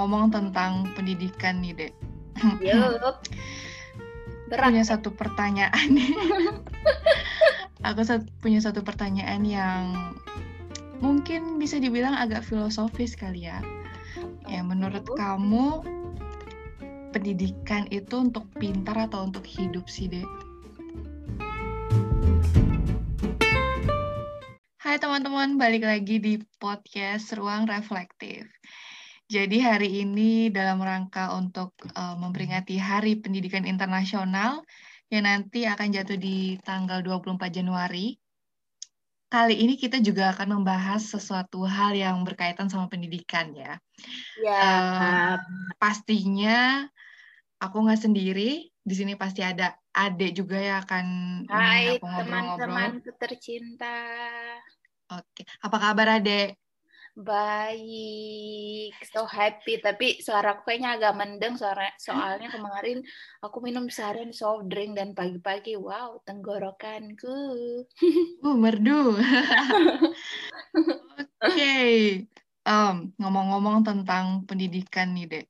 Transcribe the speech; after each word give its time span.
ngomong-ngomong 0.00 0.32
tentang 0.32 0.88
pendidikan 0.96 1.60
nih, 1.60 1.76
Dek. 1.76 1.92
Yup. 2.64 3.20
Berat. 4.48 4.72
punya 4.72 4.84
satu 4.88 5.12
pertanyaan 5.12 5.88
nih. 5.92 6.16
Aku 7.92 8.00
sat- 8.00 8.32
punya 8.40 8.64
satu 8.64 8.80
pertanyaan 8.80 9.44
yang 9.44 10.16
mungkin 11.04 11.60
bisa 11.60 11.76
dibilang 11.76 12.16
agak 12.16 12.48
filosofis 12.48 13.12
kali 13.12 13.44
ya. 13.44 13.60
Ya, 14.48 14.64
menurut 14.64 15.04
kamu 15.04 15.84
pendidikan 17.12 17.84
itu 17.92 18.24
untuk 18.24 18.48
pintar 18.56 18.96
atau 19.04 19.28
untuk 19.28 19.44
hidup 19.44 19.84
sih, 19.84 20.08
Dek? 20.08 20.28
Hai 24.80 24.96
teman-teman, 24.96 25.60
balik 25.60 25.84
lagi 25.84 26.16
di 26.16 26.40
podcast 26.56 27.36
Ruang 27.36 27.68
Reflektif. 27.68 28.48
Jadi 29.30 29.62
hari 29.62 30.02
ini 30.02 30.50
dalam 30.50 30.82
rangka 30.82 31.38
untuk 31.38 31.70
uh, 31.94 32.18
memperingati 32.18 32.74
Hari 32.82 33.22
Pendidikan 33.22 33.62
Internasional 33.62 34.66
yang 35.06 35.22
nanti 35.22 35.70
akan 35.70 35.94
jatuh 35.94 36.18
di 36.18 36.58
tanggal 36.66 36.98
24 36.98 37.38
Januari. 37.54 38.18
Kali 39.30 39.54
ini 39.54 39.78
kita 39.78 40.02
juga 40.02 40.34
akan 40.34 40.58
membahas 40.58 41.14
sesuatu 41.14 41.62
hal 41.62 41.94
yang 41.94 42.26
berkaitan 42.26 42.66
sama 42.66 42.90
pendidikan 42.90 43.54
ya. 43.54 43.78
Ya. 44.42 44.58
Uh, 44.58 45.36
pastinya 45.78 46.90
aku 47.62 47.86
nggak 47.86 48.02
sendiri. 48.02 48.66
Di 48.82 48.94
sini 48.98 49.14
pasti 49.14 49.46
ada 49.46 49.78
Ade 49.94 50.34
juga 50.34 50.58
yang 50.58 50.82
akan 50.82 51.06
Hai 51.46 52.02
aku 52.02 52.02
ngobrol-ngobrol. 52.02 52.66
teman-temanku 52.66 53.10
tercinta. 53.14 53.94
Oke, 55.14 55.46
apa 55.62 55.76
kabar 55.78 56.18
Ade? 56.18 56.58
Baik, 57.20 58.96
so 59.12 59.28
happy. 59.28 59.76
Tapi 59.84 60.24
suaraku 60.24 60.64
kayaknya 60.64 60.96
agak 60.96 61.14
mendeng 61.20 61.60
suara 61.60 61.92
soalnya 62.00 62.48
kemarin 62.48 63.04
aku 63.44 63.60
minum 63.60 63.92
seharian 63.92 64.32
soft 64.32 64.72
drink 64.72 64.96
dan 64.96 65.12
pagi-pagi, 65.12 65.76
wow, 65.76 66.16
tenggorokanku. 66.24 67.36
Uh, 68.40 68.56
merdu. 68.56 69.20
Oke, 71.44 71.76
Em, 72.60 72.96
ngomong-ngomong 73.16 73.82
tentang 73.82 74.44
pendidikan 74.44 75.16
nih, 75.16 75.26
Dek. 75.26 75.44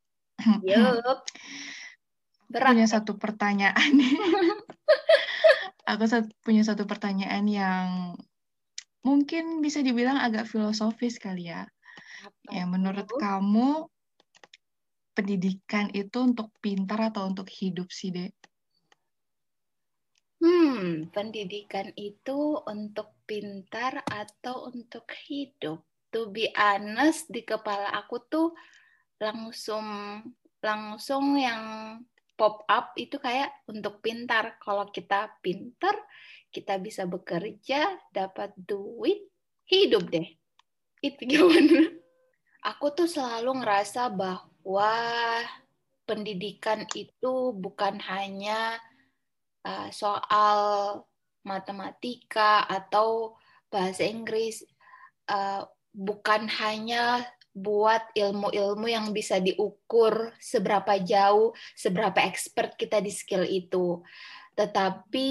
Yup. 0.62 1.21
Aku 2.51 2.59
Berat. 2.59 2.75
punya 2.75 2.87
satu 2.91 3.12
pertanyaan. 3.15 3.93
Aku 5.91 6.03
punya 6.43 6.62
satu 6.67 6.87
pertanyaan 6.87 7.47
yang 7.47 7.87
mungkin 9.01 9.65
bisa 9.65 9.81
dibilang 9.81 10.20
agak 10.20 10.48
filosofis 10.48 11.17
kali 11.17 11.48
ya. 11.48 11.65
Apa 12.20 12.48
Ya, 12.53 12.65
menurut 12.69 13.09
kamu 13.09 13.89
pendidikan 15.15 15.93
itu 15.93 16.19
untuk 16.25 16.48
pintar 16.65 17.12
atau 17.12 17.28
untuk 17.28 17.48
hidup 17.48 17.89
sih, 17.93 18.12
Dek? 18.12 18.33
Hmm, 20.41 21.12
pendidikan 21.12 21.93
itu 22.01 22.56
untuk 22.65 23.12
pintar 23.28 24.01
atau 24.09 24.73
untuk 24.73 25.05
hidup? 25.28 25.84
To 26.11 26.33
be 26.33 26.48
honest, 26.56 27.28
di 27.28 27.45
kepala 27.45 27.93
aku 27.93 28.25
tuh 28.27 28.48
langsung 29.21 29.84
langsung 30.65 31.37
yang 31.37 31.62
pop 32.41 32.65
up 32.73 32.97
itu 32.97 33.21
kayak 33.21 33.53
untuk 33.69 34.01
pintar. 34.01 34.56
Kalau 34.65 34.89
kita 34.89 35.28
pintar, 35.45 35.93
kita 36.51 36.77
bisa 36.83 37.06
bekerja, 37.06 37.87
dapat 38.11 38.55
duit, 38.59 39.31
hidup 39.70 40.11
deh. 40.11 40.29
Itu 41.01 41.25
gimana? 41.25 41.95
Aku 42.61 42.93
tuh 42.93 43.09
selalu 43.09 43.65
ngerasa 43.65 44.12
bahwa 44.12 44.93
pendidikan 46.05 46.84
itu 46.93 47.55
bukan 47.56 47.97
hanya 48.05 48.77
uh, 49.65 49.88
soal 49.94 50.59
matematika 51.47 52.69
atau 52.69 53.38
bahasa 53.72 54.05
Inggris, 54.05 54.61
uh, 55.31 55.65
bukan 55.94 56.50
hanya 56.50 57.25
buat 57.50 58.15
ilmu-ilmu 58.15 58.87
yang 58.87 59.11
bisa 59.11 59.43
diukur 59.43 60.34
seberapa 60.38 60.99
jauh, 61.03 61.50
seberapa 61.75 62.22
expert 62.22 62.78
kita 62.78 63.03
di 63.03 63.11
skill 63.11 63.43
itu. 63.43 64.03
Tetapi 64.55 65.31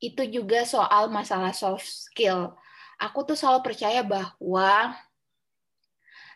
itu 0.00 0.22
juga 0.28 0.62
soal 0.68 1.08
masalah 1.08 1.56
soft 1.56 1.86
skill. 1.86 2.52
Aku 2.96 3.24
tuh 3.24 3.36
selalu 3.36 3.72
percaya 3.72 4.00
bahwa 4.04 4.96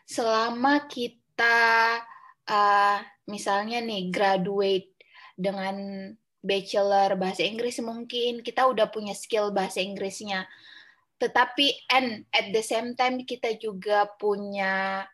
selama 0.05 0.85
kita 0.89 2.01
uh, 2.45 2.97
misalnya 3.29 3.81
nih 3.81 4.09
graduate 4.09 4.91
dengan 5.37 6.09
bachelor 6.41 7.15
bahasa 7.15 7.45
Inggris 7.45 7.77
mungkin 7.85 8.41
kita 8.41 8.65
udah 8.65 8.89
punya 8.89 9.13
skill 9.13 9.53
bahasa 9.53 9.81
Inggrisnya. 9.81 10.49
Tetapi 11.21 11.85
and 11.93 12.25
at 12.33 12.49
the 12.49 12.65
same 12.65 12.97
time 12.97 13.21
kita 13.21 13.53
juga 13.61 14.09
punya 14.17 15.05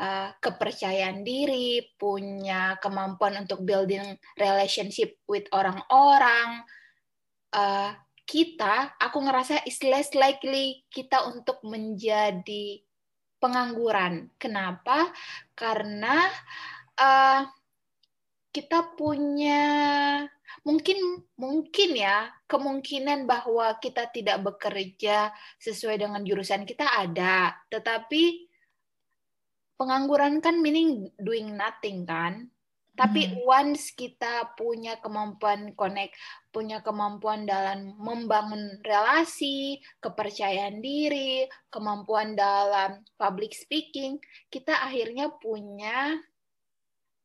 uh, 0.00 0.30
kepercayaan 0.40 1.20
diri, 1.20 1.84
punya 2.00 2.80
kemampuan 2.80 3.44
untuk 3.44 3.60
building 3.62 4.16
relationship 4.40 5.20
with 5.28 5.44
orang-orang. 5.52 6.64
Uh, 7.54 7.94
kita, 8.24 8.96
aku 8.98 9.20
ngerasa 9.22 9.62
is 9.68 9.78
less 9.84 10.10
likely 10.16 10.82
kita 10.90 11.22
untuk 11.28 11.60
menjadi 11.62 12.82
pengangguran. 13.38 14.32
Kenapa? 14.40 15.12
Karena 15.52 16.24
uh, 16.96 17.44
kita 18.48 18.96
punya 18.96 19.62
mungkin 20.64 21.20
mungkin 21.36 21.90
ya 21.92 22.32
kemungkinan 22.48 23.28
bahwa 23.28 23.76
kita 23.82 24.08
tidak 24.08 24.40
bekerja 24.40 25.28
sesuai 25.60 26.00
dengan 26.00 26.24
jurusan 26.24 26.64
kita 26.64 26.88
ada, 26.88 27.52
tetapi 27.68 28.48
pengangguran 29.76 30.40
kan 30.40 30.62
meaning 30.62 31.12
doing 31.20 31.52
nothing 31.52 32.08
kan. 32.08 32.48
Tapi 32.94 33.26
Hmm. 33.26 33.34
once 33.42 33.90
kita 33.90 34.54
punya 34.54 35.02
kemampuan 35.02 35.74
connect, 35.74 36.14
punya 36.54 36.78
kemampuan 36.78 37.42
dalam 37.42 37.98
membangun 37.98 38.78
relasi, 38.86 39.82
kepercayaan 39.98 40.78
diri, 40.78 41.50
kemampuan 41.74 42.38
dalam 42.38 43.02
public 43.18 43.50
speaking, 43.50 44.22
kita 44.46 44.78
akhirnya 44.78 45.26
punya 45.42 46.22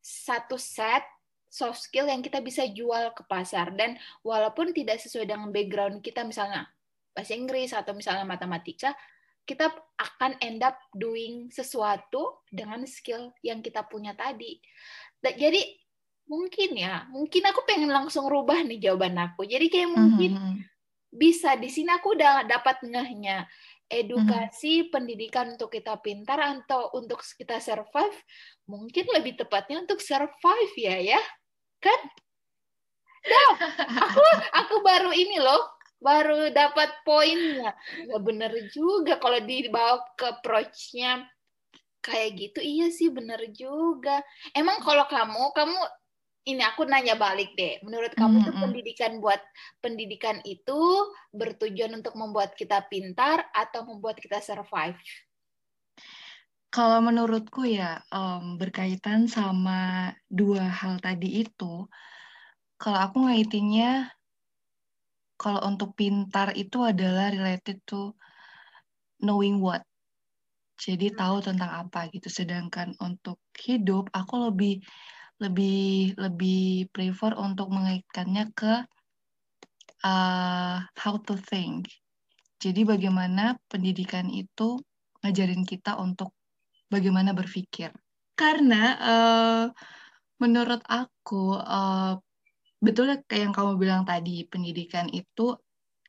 satu 0.02 0.58
set 0.58 1.06
soft 1.50 1.82
skill 1.82 2.06
yang 2.06 2.22
kita 2.22 2.42
bisa 2.46 2.66
jual 2.70 3.14
ke 3.14 3.26
pasar 3.26 3.74
dan 3.74 3.98
walaupun 4.22 4.70
tidak 4.74 5.02
sesuai 5.02 5.26
dengan 5.26 5.50
background 5.50 6.02
kita 6.06 6.22
misalnya 6.22 6.70
bahasa 7.14 7.34
Inggris 7.34 7.74
atau 7.74 7.98
misalnya 7.98 8.26
matematika 8.26 8.94
kita 9.50 9.66
akan 9.98 10.38
end 10.46 10.62
up 10.62 10.78
doing 10.94 11.50
sesuatu 11.50 12.46
dengan 12.54 12.86
skill 12.86 13.34
yang 13.42 13.66
kita 13.66 13.82
punya 13.90 14.14
tadi 14.14 14.62
jadi 15.24 15.62
mungkin 16.30 16.78
ya 16.78 17.10
mungkin 17.10 17.44
aku 17.50 17.66
pengen 17.66 17.90
langsung 17.92 18.30
rubah 18.30 18.62
nih 18.64 18.80
jawaban 18.90 19.18
aku. 19.18 19.44
Jadi 19.50 19.68
kayak 19.74 19.92
mungkin 19.92 20.32
Mhm. 20.40 20.64
bisa 21.10 21.58
di 21.58 21.70
sini 21.74 21.90
aku 21.94 22.14
udah 22.18 22.46
dapat 22.46 22.86
ngehnya 22.86 23.50
edukasi 23.90 24.90
pendidikan 24.94 25.58
untuk 25.58 25.74
kita 25.74 25.98
pintar 26.06 26.38
atau 26.42 26.94
untuk 26.94 27.26
kita 27.26 27.58
survive 27.58 28.14
mungkin 28.70 29.06
lebih 29.16 29.42
tepatnya 29.42 29.82
untuk 29.84 30.00
survive 30.02 30.74
ya 30.78 30.98
ya. 31.18 31.22
Kan? 31.82 32.02
Dap, 33.30 33.58
aku 34.00 34.22
aku 34.56 34.76
baru 34.86 35.12
ini 35.14 35.38
loh 35.44 35.62
baru 36.00 36.50
dapat 36.56 37.04
poinnya. 37.04 37.76
Ya 38.08 38.18
bener 38.24 38.52
juga 38.72 39.20
kalau 39.20 39.40
dibawa 39.44 40.02
ke 40.16 40.26
approach-nya 40.40 41.28
kayak 42.06 42.30
gitu 42.42 42.60
iya 42.64 42.88
sih 42.98 43.10
bener 43.18 43.40
juga 43.62 44.24
emang 44.56 44.78
kalau 44.88 45.06
kamu 45.14 45.52
kamu 45.58 45.78
ini 46.52 46.62
aku 46.66 46.82
nanya 46.92 47.16
balik 47.20 47.52
deh 47.60 47.78
menurut 47.86 48.14
kamu 48.18 48.38
tuh 48.48 48.56
Mhm. 48.56 48.60
pendidikan 48.62 49.14
buat 49.24 49.42
pendidikan 49.84 50.38
itu 50.48 50.80
bertujuan 51.36 51.94
untuk 52.00 52.16
membuat 52.22 52.56
kita 52.60 52.88
pintar 52.92 53.38
atau 53.54 53.82
membuat 53.90 54.18
kita 54.24 54.40
survive 54.42 54.98
Kalau 56.76 57.00
menurutku 57.08 57.62
ya 57.78 57.92
em, 58.14 58.44
berkaitan 58.62 59.26
sama 59.36 59.80
dua 60.40 60.64
hal 60.80 60.94
tadi 61.06 61.30
itu, 61.46 61.90
kalau 62.82 63.00
aku 63.06 63.18
ngaitinnya 63.28 63.92
kalau 65.42 65.62
untuk 65.70 65.90
pintar 66.00 66.48
itu 66.64 66.78
adalah 66.92 67.28
related 67.36 67.78
to 67.90 68.14
knowing 69.22 69.60
what. 69.62 69.84
Jadi 70.80 71.12
tahu 71.12 71.44
tentang 71.44 71.86
apa 71.86 72.08
gitu. 72.10 72.32
Sedangkan 72.32 72.96
untuk 73.04 73.44
hidup 73.60 74.08
aku 74.16 74.48
lebih 74.48 74.80
lebih 75.40 76.16
lebih 76.20 76.92
prefer 76.92 77.36
untuk 77.36 77.72
mengaitkannya 77.72 78.52
ke 78.56 78.74
uh, 80.04 80.78
how 80.84 81.16
to 81.20 81.36
think. 81.36 81.92
Jadi 82.60 82.84
bagaimana 82.84 83.56
pendidikan 83.72 84.28
itu 84.28 84.80
ngajarin 85.24 85.64
kita 85.64 85.96
untuk 86.00 86.36
bagaimana 86.92 87.32
berpikir. 87.32 87.92
Karena 88.36 88.84
uh, 89.00 89.66
menurut 90.40 90.84
aku 90.88 91.56
uh, 91.56 92.20
betul 92.80 93.12
kayak 93.28 93.52
yang 93.52 93.56
kamu 93.56 93.76
bilang 93.76 94.04
tadi 94.08 94.48
pendidikan 94.48 95.12
itu 95.12 95.56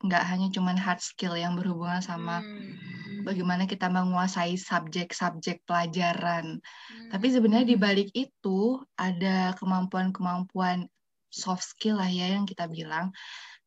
nggak 0.01 0.25
hanya 0.27 0.49
cuman 0.49 0.79
hard 0.79 1.03
skill 1.03 1.37
yang 1.37 1.59
berhubungan 1.59 2.01
sama 2.01 2.41
hmm. 2.41 2.90
Bagaimana 3.31 3.71
kita 3.71 3.87
menguasai 3.87 4.59
subjek-subjek 4.59 5.63
pelajaran. 5.63 6.59
Hmm. 6.59 7.09
Tapi 7.15 7.27
sebenarnya 7.31 7.67
di 7.71 7.79
balik 7.79 8.11
itu 8.11 8.83
ada 8.99 9.55
kemampuan-kemampuan 9.55 10.91
soft 11.31 11.63
skill 11.63 12.03
lah 12.03 12.11
ya 12.11 12.35
yang 12.35 12.43
kita 12.43 12.67
bilang. 12.67 13.15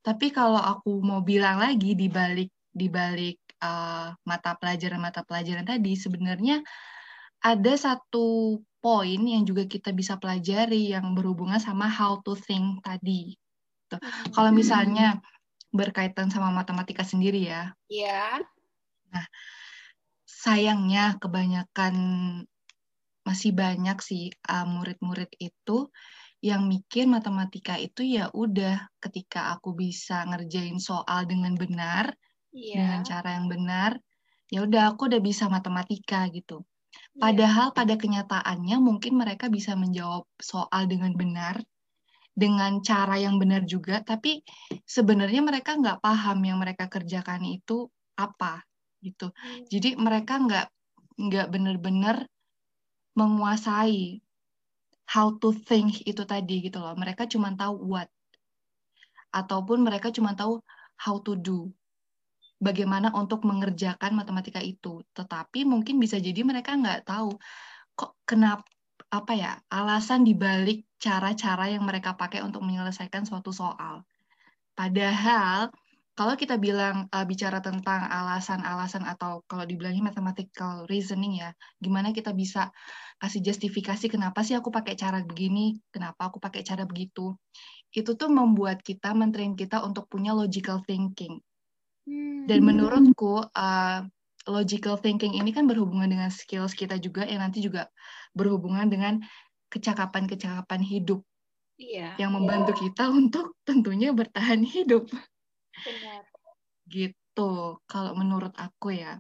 Tapi 0.03 0.35
kalau 0.35 0.59
aku 0.59 0.99
mau 0.99 1.23
bilang 1.23 1.63
lagi 1.63 1.95
di 1.95 2.11
balik 2.11 2.51
di 2.73 2.91
balik 2.91 3.39
uh, 3.63 4.11
mata 4.27 4.59
pelajaran-mata 4.59 5.23
pelajaran 5.23 5.63
tadi 5.63 5.95
sebenarnya 5.95 6.59
ada 7.39 7.73
satu 7.79 8.59
poin 8.83 9.21
yang 9.23 9.47
juga 9.47 9.63
kita 9.63 9.95
bisa 9.95 10.19
pelajari 10.19 10.91
yang 10.91 11.15
berhubungan 11.15 11.59
sama 11.59 11.87
how 11.87 12.19
to 12.19 12.35
think 12.35 12.83
tadi. 12.83 13.39
Tuh. 13.87 13.99
Kalau 14.35 14.51
misalnya 14.51 15.23
berkaitan 15.71 16.27
sama 16.27 16.51
matematika 16.51 17.07
sendiri 17.07 17.47
ya. 17.47 17.71
Iya. 17.87 18.43
Nah, 19.13 19.25
sayangnya 20.25 21.21
kebanyakan 21.21 21.95
masih 23.23 23.55
banyak 23.55 23.97
sih 24.03 24.33
uh, 24.51 24.67
murid-murid 24.67 25.31
uh, 25.31 25.39
itu 25.39 25.77
yang 26.43 26.67
mikir 26.67 27.07
matematika 27.07 27.79
itu 27.79 28.03
ya 28.03 28.27
udah 28.35 28.91
ketika 28.99 29.55
aku 29.55 29.71
bisa 29.79 30.27
ngerjain 30.27 30.75
soal 30.75 31.23
dengan 31.23 31.55
benar 31.55 32.11
yeah. 32.51 32.83
dengan 32.83 32.99
cara 33.07 33.29
yang 33.39 33.47
benar 33.47 33.95
ya 34.51 34.67
udah 34.67 34.91
aku 34.91 35.07
udah 35.07 35.23
bisa 35.23 35.47
matematika 35.47 36.27
gitu 36.35 36.67
iya. 37.15 37.31
padahal 37.31 37.71
yeah. 37.71 37.77
pada 37.79 37.95
kenyataannya 37.95 38.75
mungkin 38.83 39.15
mereka 39.15 39.47
bisa 39.47 39.71
menjawab 39.79 40.27
soal 40.43 40.83
dengan 40.91 41.15
benar 41.15 41.63
dengan 42.33 42.81
cara 42.81 43.21
yang 43.21 43.37
benar 43.37 43.61
juga, 43.61 44.01
tapi 44.01 44.41
sebenarnya 44.89 45.45
mereka 45.45 45.77
nggak 45.77 46.01
paham 46.01 46.41
yang 46.41 46.57
mereka 46.57 46.89
kerjakan 46.89 47.45
itu 47.45 47.85
apa 48.17 48.65
gitu. 49.03 49.29
Hmm. 49.35 49.67
Jadi 49.67 49.99
mereka 49.99 50.39
nggak 50.39 50.67
nggak 51.19 51.47
benar-benar 51.51 52.25
menguasai 53.13 54.23
how 55.05 55.35
to 55.37 55.53
think 55.53 56.01
itu 56.07 56.23
tadi 56.23 56.65
gitu 56.65 56.79
loh. 56.79 56.95
Mereka 56.95 57.27
cuma 57.29 57.51
tahu 57.53 57.75
what 57.83 58.09
ataupun 59.33 59.81
mereka 59.83 60.13
cuma 60.13 60.33
tahu 60.33 60.61
how 60.97 61.19
to 61.21 61.35
do. 61.35 61.69
Bagaimana 62.63 63.11
untuk 63.11 63.43
mengerjakan 63.43 64.15
matematika 64.15 64.63
itu. 64.63 65.03
Tetapi 65.11 65.67
mungkin 65.67 65.99
bisa 65.99 66.15
jadi 66.17 66.47
mereka 66.47 66.79
nggak 66.79 67.03
tahu 67.03 67.35
kok 67.93 68.17
kenapa 68.25 68.65
apa 69.13 69.33
ya 69.37 69.51
alasan 69.69 70.25
dibalik 70.25 70.89
cara-cara 70.97 71.69
yang 71.69 71.85
mereka 71.85 72.17
pakai 72.17 72.41
untuk 72.41 72.65
menyelesaikan 72.65 73.29
suatu 73.29 73.53
soal. 73.53 74.01
Padahal 74.73 75.69
kalau 76.13 76.37
kita 76.37 76.61
bilang 76.61 77.09
uh, 77.09 77.25
bicara 77.25 77.57
tentang 77.57 78.05
alasan-alasan 78.05 79.01
atau 79.01 79.41
kalau 79.49 79.65
dibilangnya 79.65 80.13
mathematical 80.13 80.85
reasoning 80.85 81.41
ya, 81.41 81.57
gimana 81.81 82.13
kita 82.13 82.29
bisa 82.37 82.69
kasih 83.17 83.41
justifikasi 83.41 84.05
kenapa 84.13 84.45
sih 84.45 84.53
aku 84.53 84.69
pakai 84.69 84.93
cara 84.93 85.25
begini, 85.25 85.81
kenapa 85.89 86.29
aku 86.29 86.37
pakai 86.37 86.61
cara 86.61 86.85
begitu. 86.85 87.33
Itu 87.89 88.13
tuh 88.13 88.29
membuat 88.29 88.85
kita, 88.85 89.17
mentrain 89.17 89.57
kita 89.57 89.81
untuk 89.81 90.05
punya 90.05 90.37
logical 90.37 90.85
thinking. 90.85 91.41
Hmm. 92.05 92.45
Dan 92.45 92.61
menurutku 92.61 93.49
uh, 93.49 93.99
logical 94.45 95.01
thinking 95.01 95.33
ini 95.33 95.49
kan 95.49 95.65
berhubungan 95.65 96.13
dengan 96.13 96.29
skills 96.29 96.77
kita 96.77 97.01
juga 97.01 97.25
yang 97.25 97.41
nanti 97.41 97.63
juga 97.63 97.89
berhubungan 98.37 98.85
dengan 98.85 99.23
kecakapan-kecakapan 99.73 100.81
hidup 100.85 101.25
iya, 101.81 102.13
yang 102.21 102.37
membantu 102.37 102.77
iya. 102.77 102.81
kita 102.85 103.09
untuk 103.09 103.57
tentunya 103.65 104.13
bertahan 104.13 104.61
hidup. 104.61 105.09
Benar. 105.81 106.23
Gitu, 106.85 107.51
kalau 107.89 108.13
menurut 108.13 108.53
aku 108.53 108.93
ya. 108.93 109.17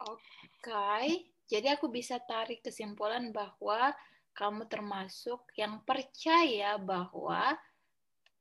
Oke, 0.00 0.20
okay. 0.60 1.28
jadi 1.48 1.76
aku 1.76 1.92
bisa 1.92 2.20
tarik 2.24 2.64
kesimpulan 2.64 3.32
bahwa 3.32 3.92
kamu 4.36 4.64
termasuk 4.68 5.44
yang 5.56 5.84
percaya 5.84 6.80
bahwa 6.80 7.56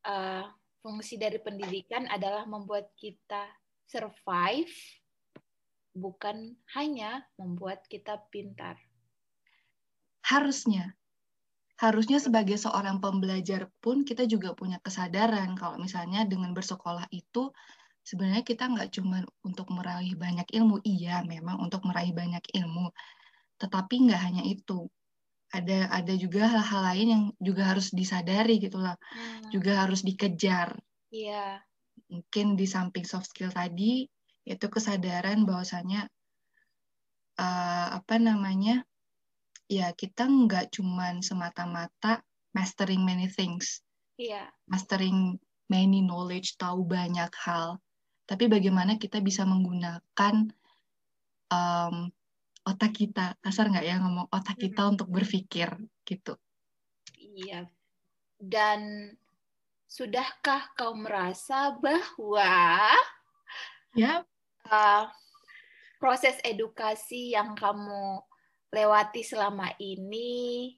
uh, 0.07 0.45
fungsi 0.79 1.19
dari 1.19 1.39
pendidikan 1.43 2.07
adalah 2.07 2.47
membuat 2.47 2.91
kita 2.95 3.51
survive 3.83 4.71
bukan 5.91 6.55
hanya 6.77 7.27
membuat 7.35 7.83
kita 7.91 8.21
pintar. 8.31 8.79
Harusnya. 10.23 10.98
Harusnya 11.79 12.19
sebagai 12.19 12.59
seorang 12.59 12.99
pembelajar 12.99 13.71
pun 13.79 14.03
kita 14.03 14.27
juga 14.27 14.51
punya 14.51 14.83
kesadaran 14.83 15.55
kalau 15.55 15.79
misalnya 15.79 16.27
dengan 16.27 16.51
bersekolah 16.51 17.07
itu 17.07 17.55
sebenarnya 18.03 18.43
kita 18.43 18.67
nggak 18.67 18.91
cuma 18.99 19.23
untuk 19.47 19.71
meraih 19.71 20.11
banyak 20.19 20.43
ilmu. 20.51 20.83
Iya, 20.83 21.23
memang 21.23 21.63
untuk 21.63 21.87
meraih 21.87 22.11
banyak 22.11 22.43
ilmu. 22.51 22.91
Tetapi 23.55 23.95
nggak 24.11 24.21
hanya 24.27 24.43
itu. 24.43 24.91
Ada 25.55 25.87
ada 25.87 26.13
juga 26.19 26.51
hal-hal 26.51 26.81
lain 26.93 27.07
yang 27.07 27.23
juga 27.39 27.71
harus 27.71 27.95
disadari 27.95 28.59
gitu 28.59 28.75
lah. 28.75 28.99
Hmm. 29.15 29.47
Juga 29.47 29.79
harus 29.87 30.03
dikejar. 30.03 30.75
Iya. 31.15 31.63
Mungkin 32.11 32.59
di 32.59 32.67
samping 32.67 33.07
soft 33.07 33.31
skill 33.31 33.55
tadi, 33.55 34.03
yaitu 34.43 34.67
kesadaran 34.67 35.47
bahwasanya 35.47 36.11
uh, 37.39 37.87
apa 38.03 38.19
namanya 38.19 38.83
ya 39.69 39.93
kita 39.93 40.25
nggak 40.25 40.73
cuman 40.73 41.21
semata-mata 41.21 42.25
mastering 42.57 43.05
many 43.05 43.29
things. 43.29 43.85
Iya. 44.17 44.49
Mastering 44.65 45.37
many 45.69 46.01
knowledge 46.01 46.57
tahu 46.57 46.83
banyak 46.83 47.29
hal. 47.45 47.77
Tapi 48.25 48.49
bagaimana 48.49 48.97
kita 48.97 49.21
bisa 49.21 49.45
menggunakan 49.45 50.35
um, 51.53 51.95
otak 52.65 52.97
kita. 52.97 53.37
Kasar 53.39 53.69
nggak 53.69 53.85
ya 53.85 54.01
ngomong 54.01 54.27
otak 54.33 54.57
kita 54.57 54.83
hmm. 54.83 54.91
untuk 54.97 55.07
berpikir 55.13 55.69
gitu. 56.03 56.33
Iya. 57.15 57.69
Dan 58.41 59.13
sudahkah 59.85 60.73
kau 60.73 60.97
merasa 60.97 61.77
bahwa 61.77 62.89
ya. 63.93 64.25
uh, 64.69 65.05
proses 66.01 66.37
edukasi 66.45 67.33
yang 67.33 67.53
kamu 67.53 68.21
lewati 68.69 69.25
selama 69.25 69.73
ini 69.81 70.71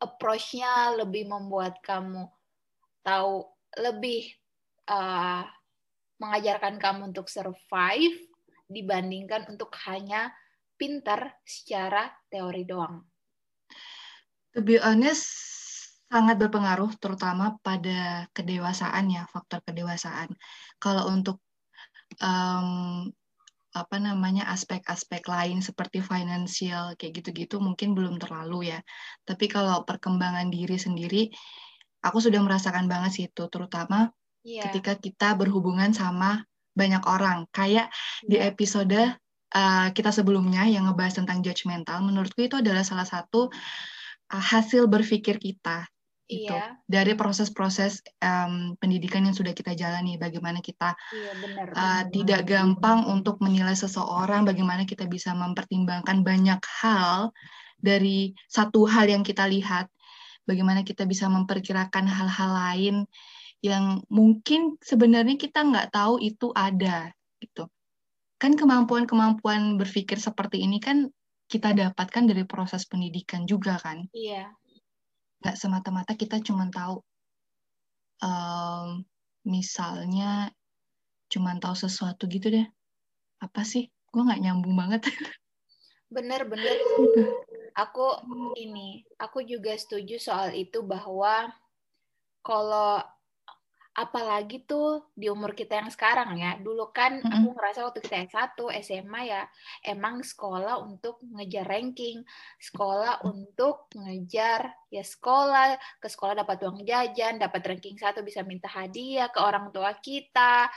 approach-nya 0.00 0.96
lebih 0.96 1.28
membuat 1.28 1.82
kamu 1.84 2.30
tahu 3.04 3.44
lebih 3.76 4.32
uh, 4.88 5.44
mengajarkan 6.16 6.80
kamu 6.80 7.12
untuk 7.12 7.28
survive 7.28 8.16
dibandingkan 8.66 9.46
untuk 9.52 9.70
hanya 9.86 10.32
pintar 10.80 11.38
secara 11.44 12.08
teori 12.32 12.64
doang. 12.64 13.04
To 14.56 14.64
be 14.64 14.80
honest, 14.80 15.28
sangat 16.08 16.40
berpengaruh 16.40 16.96
terutama 16.96 17.60
pada 17.60 18.26
kedewasaan 18.32 19.12
ya, 19.12 19.28
faktor 19.28 19.60
kedewasaan. 19.68 20.32
Kalau 20.80 21.12
untuk 21.12 21.44
um, 22.24 23.12
apa 23.76 24.00
namanya 24.00 24.48
aspek-aspek 24.48 25.28
lain 25.28 25.60
seperti 25.60 26.00
finansial 26.00 26.96
kayak 26.96 27.20
gitu-gitu 27.20 27.60
mungkin 27.60 27.92
belum 27.92 28.16
terlalu 28.16 28.72
ya. 28.72 28.80
Tapi 29.28 29.52
kalau 29.52 29.84
perkembangan 29.84 30.48
diri 30.48 30.80
sendiri, 30.80 31.28
aku 32.00 32.16
sudah 32.24 32.40
merasakan 32.40 32.88
banget 32.88 33.10
sih 33.12 33.24
itu, 33.28 33.44
terutama 33.52 34.08
yeah. 34.40 34.64
ketika 34.64 34.96
kita 34.96 35.36
berhubungan 35.36 35.92
sama 35.92 36.40
banyak 36.72 37.04
orang. 37.04 37.44
Kayak 37.52 37.92
yeah. 38.24 38.24
di 38.24 38.36
iya. 38.40 38.48
episode 38.48 39.00
uh, 39.52 39.88
kita 39.92 40.08
sebelumnya 40.08 40.64
yang 40.64 40.88
ngebahas 40.88 41.20
tentang 41.20 41.44
judgmental, 41.44 42.00
menurutku 42.00 42.48
itu 42.48 42.56
adalah 42.56 42.80
salah 42.80 43.04
satu 43.04 43.52
uh, 44.32 44.44
hasil 44.56 44.88
berpikir 44.88 45.36
kita 45.36 45.84
itu 46.26 46.50
iya. 46.50 46.74
dari 46.90 47.14
proses-proses 47.14 48.02
um, 48.18 48.74
pendidikan 48.82 49.22
yang 49.22 49.34
sudah 49.34 49.54
kita 49.54 49.78
jalani 49.78 50.18
bagaimana 50.18 50.58
kita 50.58 50.98
iya, 51.14 51.32
benar, 51.38 51.66
uh, 51.70 52.02
benar. 52.02 52.10
tidak 52.10 52.40
gampang 52.50 53.06
untuk 53.06 53.38
menilai 53.38 53.78
seseorang 53.78 54.42
bagaimana 54.42 54.82
kita 54.82 55.06
bisa 55.06 55.30
mempertimbangkan 55.38 56.26
banyak 56.26 56.58
hal 56.82 57.30
dari 57.78 58.34
satu 58.50 58.90
hal 58.90 59.06
yang 59.06 59.22
kita 59.22 59.46
lihat. 59.46 59.86
Bagaimana 60.46 60.86
kita 60.86 61.06
bisa 61.10 61.26
memperkirakan 61.26 62.06
hal-hal 62.06 62.50
lain 62.54 62.96
yang 63.62 63.98
mungkin 64.06 64.78
sebenarnya 64.78 65.34
kita 65.34 65.62
nggak 65.62 65.90
tahu 65.90 66.22
itu 66.22 66.54
ada 66.54 67.10
gitu. 67.42 67.66
Kan 68.38 68.54
kemampuan-kemampuan 68.54 69.74
berpikir 69.74 70.22
seperti 70.22 70.62
ini 70.62 70.78
kan 70.78 71.10
kita 71.50 71.74
dapatkan 71.74 72.30
dari 72.30 72.46
proses 72.46 72.86
pendidikan 72.86 73.42
juga 73.42 73.74
kan? 73.78 74.06
Iya 74.14 74.54
nggak 75.46 75.58
semata-mata 75.62 76.18
kita 76.18 76.42
cuma 76.42 76.66
tahu 76.74 76.98
um, 78.22 79.06
misalnya 79.46 80.50
cuma 81.30 81.54
tahu 81.58 81.74
sesuatu 81.74 82.26
gitu 82.30 82.50
deh. 82.50 82.66
Apa 83.42 83.62
sih? 83.66 83.90
Gue 84.10 84.22
nggak 84.26 84.42
nyambung 84.42 84.74
banget. 84.74 85.06
Bener 86.06 86.46
bener. 86.46 86.70
Aku 87.74 88.06
ini, 88.54 89.02
aku 89.18 89.42
juga 89.42 89.74
setuju 89.74 90.22
soal 90.22 90.54
itu 90.54 90.80
bahwa 90.86 91.50
kalau 92.46 93.02
apalagi 93.96 94.68
tuh 94.68 95.08
di 95.16 95.32
umur 95.32 95.56
kita 95.56 95.80
yang 95.80 95.88
sekarang 95.88 96.36
ya. 96.36 96.60
Dulu 96.60 96.92
kan 96.92 97.16
Mm-mm. 97.16 97.32
aku 97.32 97.48
ngerasa 97.56 97.80
waktu 97.88 98.00
kita 98.04 98.16
S1, 98.28 98.60
SMA 98.84 99.20
ya 99.24 99.42
emang 99.80 100.20
sekolah 100.20 100.84
untuk 100.84 101.16
ngejar 101.24 101.64
ranking, 101.64 102.20
sekolah 102.60 103.24
untuk 103.24 103.88
ngejar 103.96 104.68
ya 104.92 105.00
sekolah, 105.00 105.80
ke 105.96 106.12
sekolah 106.12 106.36
dapat 106.44 106.60
uang 106.68 106.84
jajan, 106.84 107.40
dapat 107.40 107.64
ranking 107.64 107.96
satu 107.96 108.20
bisa 108.20 108.44
minta 108.44 108.68
hadiah 108.68 109.32
ke 109.32 109.40
orang 109.40 109.72
tua 109.72 109.96
kita, 109.96 110.68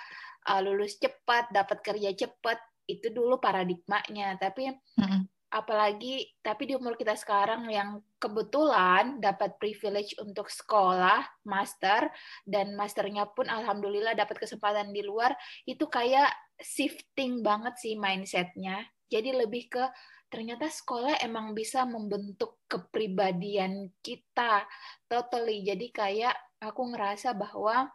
uh, 0.47 0.59
lulus 0.63 0.95
cepat, 0.95 1.51
dapat 1.51 1.83
kerja 1.83 2.15
cepat. 2.15 2.55
Itu 2.87 3.11
dulu 3.11 3.37
paradigmanya. 3.37 4.39
Tapi 4.39 4.71
Mm-mm. 4.71 5.38
Apalagi 5.49 6.29
tapi 6.45 6.69
di 6.69 6.73
umur 6.77 6.93
kita 6.93 7.17
sekarang 7.17 7.65
yang 7.73 8.05
kebetulan 8.21 9.17
dapat 9.17 9.57
privilege 9.57 10.13
untuk 10.21 10.45
sekolah 10.45 11.25
master 11.41 12.13
dan 12.45 12.77
masternya 12.77 13.25
pun 13.33 13.49
alhamdulillah 13.49 14.13
dapat 14.13 14.45
kesempatan 14.45 14.93
di 14.93 15.01
luar 15.01 15.33
itu 15.65 15.89
kayak 15.89 16.29
shifting 16.61 17.41
banget 17.41 17.75
sih 17.81 17.97
mindsetnya. 17.97 18.85
Jadi 19.09 19.33
lebih 19.33 19.73
ke 19.73 19.83
ternyata 20.29 20.69
sekolah 20.69 21.17
emang 21.25 21.57
bisa 21.57 21.81
membentuk 21.89 22.61
kepribadian 22.69 23.89
kita 24.05 24.69
totally. 25.09 25.65
Jadi 25.65 25.89
kayak 25.89 26.37
aku 26.61 26.93
ngerasa 26.93 27.33
bahwa 27.33 27.89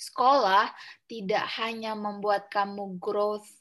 sekolah 0.00 0.72
tidak 1.04 1.44
hanya 1.60 1.92
membuat 1.92 2.48
kamu 2.48 2.96
growth 2.96 3.59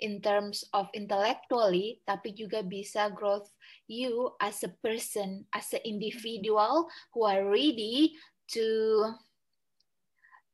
in 0.00 0.18
terms 0.24 0.64
of 0.72 0.88
intellectually, 0.96 2.00
tapi 2.08 2.32
juga 2.32 2.64
bisa 2.64 3.12
growth 3.12 3.52
you 3.86 4.32
as 4.40 4.64
a 4.64 4.72
person, 4.80 5.44
as 5.52 5.70
an 5.76 5.84
individual 5.84 6.88
who 7.12 7.24
are 7.24 7.44
ready 7.46 8.16
to 8.50 8.66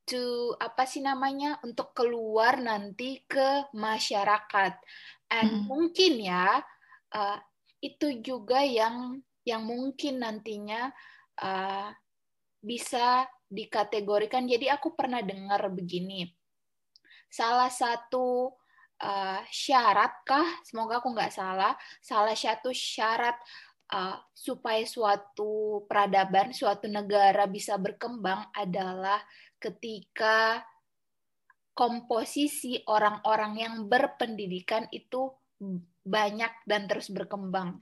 to 0.07 0.55
apa 0.63 0.87
sih 0.87 1.03
namanya 1.03 1.59
untuk 1.67 1.91
keluar 1.91 2.59
nanti 2.59 3.23
ke 3.27 3.67
masyarakat. 3.75 4.73
And 5.27 5.51
Mm. 5.51 5.63
mungkin 5.67 6.13
ya 6.23 6.63
uh, 7.11 7.37
itu 7.83 8.23
juga 8.23 8.63
yang 8.63 9.19
yang 9.43 9.63
mungkin 9.67 10.23
nantinya 10.23 10.91
uh, 11.39 11.91
bisa 12.63 13.27
dikategorikan. 13.47 14.47
Jadi 14.47 14.67
aku 14.71 14.95
pernah 14.95 15.23
dengar 15.23 15.67
begini. 15.71 16.27
Salah 17.27 17.71
satu 17.71 18.55
uh, 19.01 19.41
syarat 19.49 20.23
kah? 20.25 20.47
Semoga 20.65 21.01
aku 21.01 21.13
nggak 21.13 21.33
salah. 21.33 21.73
Salah 22.01 22.33
satu 22.33 22.73
syarat 22.73 23.35
uh, 23.93 24.17
supaya 24.33 24.83
suatu 24.83 25.83
peradaban, 25.85 26.51
suatu 26.53 26.89
negara 26.89 27.45
bisa 27.45 27.77
berkembang 27.77 28.49
adalah 28.53 29.21
ketika 29.57 30.61
komposisi 31.77 32.81
orang-orang 32.89 33.53
yang 33.61 33.75
berpendidikan 33.85 34.89
itu 34.89 35.29
banyak 36.01 36.53
dan 36.65 36.89
terus 36.89 37.13
berkembang. 37.13 37.81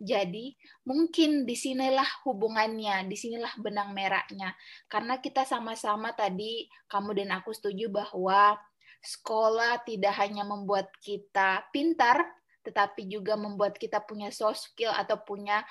Jadi 0.00 0.56
mungkin 0.88 1.44
di 1.44 1.52
sinilah 1.52 2.24
hubungannya, 2.24 3.04
di 3.04 3.16
sinilah 3.20 3.52
benang 3.60 3.92
merahnya. 3.92 4.56
Karena 4.88 5.20
kita 5.20 5.44
sama-sama 5.44 6.16
tadi, 6.16 6.64
kamu 6.88 7.20
dan 7.20 7.36
aku 7.36 7.52
setuju 7.52 7.92
bahwa 7.92 8.56
sekolah 9.00 9.80
tidak 9.88 10.12
hanya 10.20 10.44
membuat 10.44 10.92
kita 11.00 11.64
pintar, 11.72 12.20
tetapi 12.60 13.08
juga 13.08 13.34
membuat 13.40 13.80
kita 13.80 14.04
punya 14.04 14.28
soft 14.28 14.70
skill 14.70 14.92
atau 14.92 15.16
punya 15.24 15.64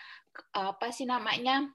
apa 0.53 0.89
sih 0.89 1.05
namanya 1.05 1.69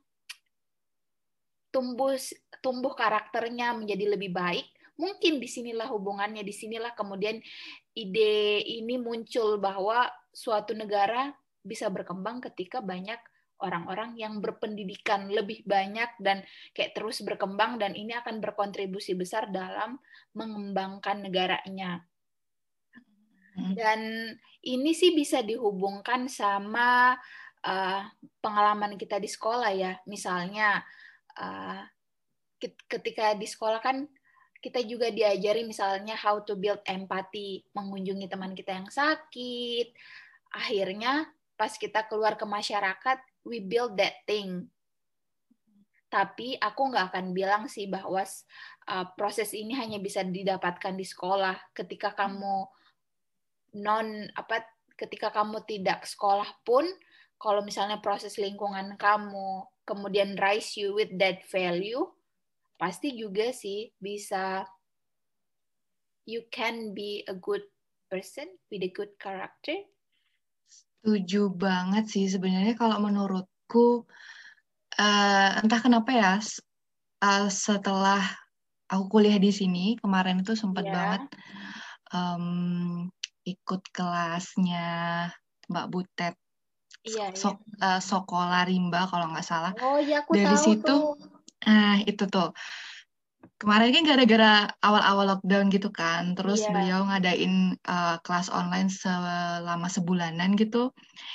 tumbuh 1.75 2.15
tumbuh 2.63 2.95
karakternya 2.95 3.75
menjadi 3.75 4.15
lebih 4.15 4.31
baik. 4.31 4.67
Mungkin 4.95 5.43
di 5.43 5.51
sinilah 5.51 5.91
hubungannya, 5.91 6.47
di 6.47 6.55
sinilah 6.55 6.95
kemudian 6.95 7.43
ide 7.99 8.63
ini 8.63 8.95
muncul 8.95 9.59
bahwa 9.59 10.07
suatu 10.31 10.71
negara 10.71 11.35
bisa 11.67 11.91
berkembang 11.91 12.39
ketika 12.39 12.79
banyak 12.79 13.19
orang-orang 13.63 14.19
yang 14.19 14.43
berpendidikan 14.43 15.31
lebih 15.31 15.63
banyak 15.63 16.11
dan 16.19 16.43
kayak 16.75 16.97
terus 16.97 17.23
berkembang 17.23 17.79
dan 17.79 17.95
ini 17.95 18.15
akan 18.19 18.43
berkontribusi 18.43 19.15
besar 19.15 19.51
dalam 19.53 20.01
mengembangkan 20.35 21.23
negaranya. 21.23 22.03
Dan 23.55 24.35
ini 24.67 24.91
sih 24.91 25.15
bisa 25.15 25.39
dihubungkan 25.47 26.27
sama 26.27 27.15
uh, 27.63 28.03
pengalaman 28.43 28.99
kita 28.99 29.23
di 29.23 29.31
sekolah 29.31 29.71
ya. 29.71 29.93
Misalnya 30.11 30.83
uh, 31.39 31.87
ketika 32.91 33.39
di 33.39 33.47
sekolah 33.47 33.79
kan 33.79 34.11
kita 34.59 34.81
juga 34.83 35.13
diajari 35.13 35.69
misalnya 35.69 36.17
how 36.17 36.41
to 36.41 36.57
build 36.57 36.81
empathy, 36.89 37.63
mengunjungi 37.77 38.27
teman 38.27 38.57
kita 38.57 38.81
yang 38.81 38.89
sakit. 38.89 39.93
Akhirnya 40.57 41.29
pas 41.55 41.77
kita 41.77 42.09
keluar 42.09 42.35
ke 42.41 42.49
masyarakat, 42.49 43.19
we 43.45 43.61
build 43.61 43.97
that 44.01 44.25
thing. 44.25 44.69
Tapi 46.09 46.57
aku 46.59 46.91
nggak 46.91 47.15
akan 47.15 47.27
bilang 47.35 47.65
sih 47.69 47.87
bahwa 47.91 48.23
uh, 48.89 49.07
proses 49.15 49.53
ini 49.53 49.75
hanya 49.77 50.01
bisa 50.01 50.25
didapatkan 50.25 50.95
di 50.95 51.07
sekolah. 51.07 51.77
Ketika 51.77 52.15
kamu 52.17 52.67
non 53.85 54.29
apa, 54.35 54.65
ketika 54.95 55.35
kamu 55.35 55.67
tidak 55.67 56.07
sekolah 56.07 56.47
pun, 56.63 56.87
kalau 57.37 57.61
misalnya 57.67 57.99
proses 57.99 58.39
lingkungan 58.39 58.95
kamu 58.95 59.67
kemudian 59.85 60.39
raise 60.41 60.79
you 60.81 60.97
with 60.97 61.13
that 61.21 61.45
value, 61.51 62.07
pasti 62.79 63.19
juga 63.19 63.53
sih 63.53 63.93
bisa 64.01 64.65
you 66.25 66.47
can 66.49 66.97
be 66.97 67.21
a 67.29 67.37
good 67.37 67.67
person 68.09 68.49
with 68.73 68.81
a 68.87 68.91
good 68.91 69.13
character. 69.21 69.77
Setuju 71.05 71.53
banget 71.53 72.09
sih 72.09 72.25
sebenarnya 72.33 72.73
kalau 72.81 72.97
menurutku 72.97 74.09
uh, 74.97 75.51
entah 75.61 75.81
kenapa 75.85 76.11
ya 76.17 76.33
uh, 77.21 77.49
setelah 77.53 78.25
aku 78.89 79.21
kuliah 79.21 79.37
di 79.37 79.53
sini 79.53 80.01
kemarin 80.01 80.41
itu 80.41 80.57
sempat 80.57 80.89
yeah. 80.89 80.95
banget 80.97 81.23
um, 82.09 82.47
ikut 83.45 83.85
kelasnya 83.93 85.29
Mbak 85.69 85.89
Butet 85.93 86.35
Iya, 87.05 87.37
so, 87.37 87.61
iya. 87.77 88.01
Uh, 88.01 88.01
Sokola 88.01 88.65
Rimba 88.65 89.05
kalau 89.05 89.29
nggak 89.29 89.45
salah. 89.45 89.77
Oh 89.85 90.01
iya, 90.01 90.25
aku 90.25 90.33
Dari 90.33 90.57
tahu 90.57 90.65
situ, 90.65 90.89
tuh. 90.89 91.21
nah 91.69 92.01
itu 92.01 92.25
tuh. 92.25 92.49
Kemarin 93.61 93.91
kan 93.95 94.05
gara-gara 94.05 94.53
awal-awal 94.85 95.25
lockdown 95.37 95.73
gitu 95.73 95.89
kan, 95.89 96.37
terus 96.37 96.65
Iya. 96.67 96.73
beliau 96.75 97.01
ngadain 97.09 97.79
uh, 97.87 98.17
kelas 98.21 98.49
online 98.53 98.91
selama 98.93 99.89
sebulanan 99.89 100.59
gitu. 100.59 100.93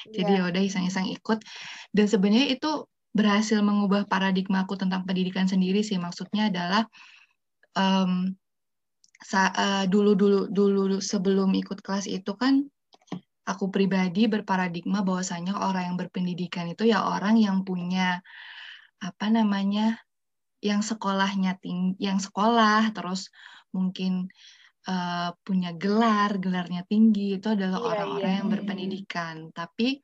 Jadi 0.10 0.38
Iya. 0.38 0.46
ya 0.46 0.50
udah 0.52 0.62
iseng-iseng 0.62 1.08
ikut. 1.10 1.42
Dan 1.96 2.06
sebenarnya 2.06 2.54
itu 2.54 2.86
berhasil 3.16 3.58
mengubah 3.66 4.06
paradigma 4.06 4.68
aku 4.68 4.78
tentang 4.78 5.08
pendidikan 5.08 5.50
sendiri 5.50 5.82
sih. 5.82 5.98
Maksudnya 5.98 6.54
adalah 6.54 6.86
um, 7.74 8.30
sa- 9.24 9.54
uh, 9.56 9.84
dulu 9.90 10.14
dulu 10.16 10.48
dulu 10.48 10.98
sebelum 11.02 11.52
ikut 11.58 11.82
kelas 11.84 12.08
itu 12.08 12.36
kan 12.40 12.64
aku 13.50 13.74
pribadi 13.74 14.30
berparadigma 14.30 15.02
bahwasanya 15.02 15.58
orang 15.58 15.94
yang 15.94 15.98
berpendidikan 15.98 16.70
itu 16.70 16.86
ya 16.86 17.02
orang 17.02 17.36
yang 17.42 17.66
punya 17.66 18.22
apa 19.02 19.26
namanya 19.32 19.98
yang 20.60 20.84
sekolahnya 20.84 21.56
tinggi 21.60 21.96
yang 22.00 22.20
sekolah 22.20 22.92
terus 22.92 23.32
mungkin 23.72 24.28
uh, 24.88 25.32
punya 25.44 25.72
gelar 25.76 26.36
gelarnya 26.40 26.84
tinggi 26.88 27.40
itu 27.40 27.48
adalah 27.56 27.80
Iya, 27.80 27.88
orang-orang 27.88 28.32
iya. 28.32 28.38
yang 28.44 28.50
berpendidikan 28.52 29.36
tapi 29.56 30.04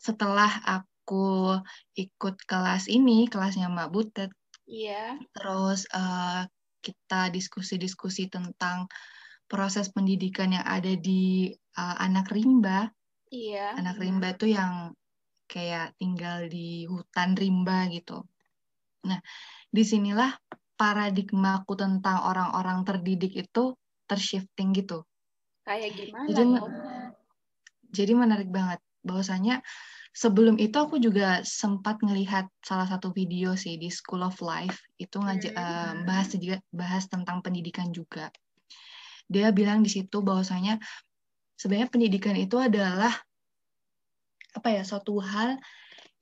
setelah 0.00 0.50
aku 0.64 1.56
ikut 1.94 2.36
kelas 2.48 2.88
ini 2.88 3.28
kelasnya 3.28 3.68
Mbak 3.68 3.90
Butet 3.92 4.30
Iya. 4.66 5.20
terus 5.36 5.84
uh, 5.92 6.48
kita 6.82 7.30
diskusi-diskusi 7.30 8.26
tentang 8.26 8.90
proses 9.46 9.92
pendidikan 9.92 10.50
yang 10.56 10.66
ada 10.66 10.96
di 10.96 11.52
uh, 11.78 11.96
anak 12.02 12.32
rimba. 12.32 12.90
Iya. 13.28 13.78
Anak 13.78 14.00
rimba 14.02 14.32
tuh 14.34 14.50
yang 14.50 14.96
kayak 15.46 15.92
tinggal 16.00 16.48
di 16.48 16.88
hutan 16.88 17.36
rimba 17.36 17.86
gitu. 17.92 18.24
Nah, 19.04 19.20
di 19.72 19.82
sinilah 19.82 20.30
paradigmaku 20.76 21.72
tentang 21.74 22.28
orang-orang 22.28 22.84
terdidik 22.84 23.32
itu 23.32 23.72
tershifting 24.04 24.76
gitu. 24.76 25.02
Kayak 25.64 25.96
gimana? 25.96 26.28
Jadi, 26.28 26.42
nih? 26.52 26.64
jadi 27.88 28.12
menarik 28.12 28.50
banget. 28.52 28.78
Bahwasanya 29.02 29.64
sebelum 30.12 30.60
itu 30.60 30.76
aku 30.76 31.00
juga 31.00 31.40
sempat 31.42 32.04
ngelihat 32.04 32.52
salah 32.60 32.84
satu 32.84 33.10
video 33.16 33.56
sih 33.56 33.80
di 33.80 33.88
School 33.88 34.20
of 34.20 34.36
Life 34.44 34.84
itu 35.00 35.16
ngajak 35.16 35.56
Hmm. 35.56 35.64
uh, 35.64 35.94
bahas 36.04 36.28
juga 36.36 36.60
bahas 36.68 37.08
tentang 37.08 37.40
pendidikan 37.40 37.88
juga 37.90 38.28
dia 39.32 39.48
bilang 39.48 39.80
di 39.80 39.88
situ 39.88 40.20
bahwasanya 40.20 40.76
sebenarnya 41.56 41.88
pendidikan 41.88 42.36
itu 42.36 42.60
adalah 42.60 43.16
apa 44.52 44.68
ya 44.68 44.84
suatu 44.84 45.16
hal 45.24 45.56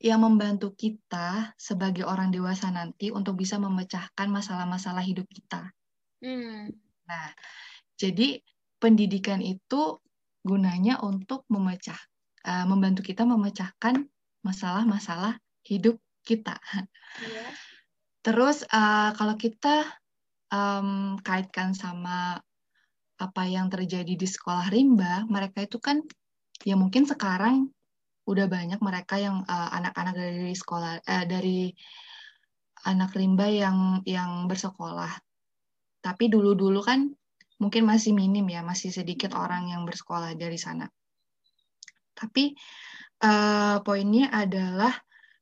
yang 0.00 0.24
membantu 0.24 0.72
kita 0.72 1.52
sebagai 1.60 2.08
orang 2.08 2.32
dewasa 2.32 2.72
nanti 2.72 3.12
untuk 3.12 3.36
bisa 3.36 3.60
memecahkan 3.60 4.32
masalah-masalah 4.32 5.04
hidup 5.04 5.28
kita. 5.28 5.68
Hmm. 6.24 6.72
Nah, 7.04 7.28
jadi 8.00 8.40
pendidikan 8.80 9.44
itu 9.44 10.00
gunanya 10.40 11.04
untuk 11.04 11.44
memecah, 11.52 12.00
uh, 12.48 12.64
membantu 12.64 13.04
kita 13.04 13.28
memecahkan 13.28 14.08
masalah-masalah 14.40 15.36
hidup 15.68 16.00
kita. 16.24 16.56
Yeah. 17.20 17.52
Terus 18.24 18.64
uh, 18.72 19.12
kalau 19.16 19.36
kita 19.36 19.84
um, 20.48 21.20
kaitkan 21.20 21.76
sama 21.76 22.40
apa 23.20 23.42
yang 23.44 23.68
terjadi 23.68 24.16
di 24.16 24.24
sekolah 24.24 24.72
rimba, 24.72 25.28
mereka 25.28 25.60
itu 25.60 25.76
kan 25.76 26.00
ya 26.64 26.72
mungkin 26.76 27.04
sekarang 27.04 27.68
udah 28.30 28.46
banyak 28.46 28.78
mereka 28.78 29.18
yang 29.18 29.42
eh, 29.42 29.70
anak-anak 29.82 30.14
uh, 30.14 30.20
dari 30.22 30.54
sekolah 30.54 30.92
uh, 31.02 31.24
dari 31.26 31.74
anak 32.86 33.10
rimba 33.18 33.50
yang 33.50 34.00
yang 34.06 34.46
bersekolah. 34.46 35.10
Tapi 36.00 36.24
dulu-dulu 36.32 36.80
kan 36.80 37.10
mungkin 37.60 37.84
masih 37.84 38.16
minim 38.16 38.46
ya, 38.48 38.62
masih 38.64 38.88
sedikit 38.94 39.36
orang 39.36 39.68
yang 39.68 39.82
bersekolah 39.84 40.32
dari 40.38 40.56
sana. 40.56 40.88
Tapi 42.16 42.56
uh, 43.20 43.82
poinnya 43.84 44.32
adalah 44.32 44.94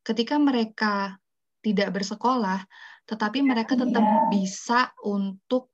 ketika 0.02 0.40
mereka 0.40 1.14
tidak 1.62 1.94
bersekolah, 1.94 2.64
tetapi 3.06 3.44
mereka 3.44 3.76
tetap 3.78 4.02
bisa 4.32 4.90
untuk 5.04 5.70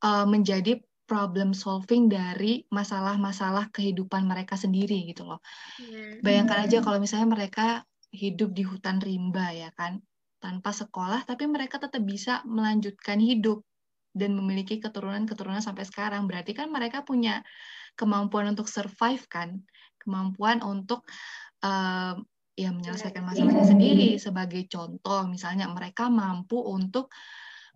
uh, 0.00 0.24
menjadi 0.24 0.80
problem 1.04 1.52
solving 1.52 2.08
dari 2.08 2.62
masalah-masalah 2.70 3.68
kehidupan 3.74 4.24
mereka 4.24 4.54
sendiri 4.54 5.02
gitu 5.10 5.26
loh. 5.26 5.42
Hmm. 5.76 6.22
Bayangkan 6.22 6.64
aja 6.64 6.78
kalau 6.80 7.02
misalnya 7.02 7.28
mereka 7.28 7.82
hidup 8.12 8.52
di 8.52 8.62
hutan 8.62 9.02
rimba 9.02 9.50
ya 9.52 9.72
kan, 9.74 10.00
tanpa 10.42 10.74
sekolah 10.74 11.22
tapi 11.22 11.46
mereka 11.46 11.78
tetap 11.78 12.02
bisa 12.02 12.42
melanjutkan 12.42 13.22
hidup 13.22 13.62
dan 14.12 14.36
memiliki 14.36 14.78
keturunan-keturunan 14.78 15.64
sampai 15.64 15.88
sekarang. 15.88 16.28
Berarti 16.28 16.52
kan 16.52 16.68
mereka 16.68 17.02
punya 17.02 17.40
kemampuan 17.96 18.52
untuk 18.52 18.68
survive 18.68 19.24
kan, 19.28 19.64
kemampuan 20.00 20.60
untuk 20.60 21.04
uh, 21.64 22.16
ya 22.52 22.70
menyelesaikan 22.70 23.24
masalahnya 23.24 23.64
sendiri. 23.64 24.20
Sebagai 24.20 24.68
contoh, 24.68 25.24
misalnya 25.28 25.68
mereka 25.72 26.12
mampu 26.12 26.60
untuk 26.60 27.08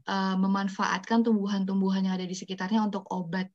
uh, 0.06 0.36
memanfaatkan 0.38 1.26
tumbuhan-tumbuhan 1.26 2.06
yang 2.06 2.14
ada 2.16 2.26
di 2.26 2.34
sekitarnya 2.34 2.82
untuk 2.82 3.06
obat 3.12 3.50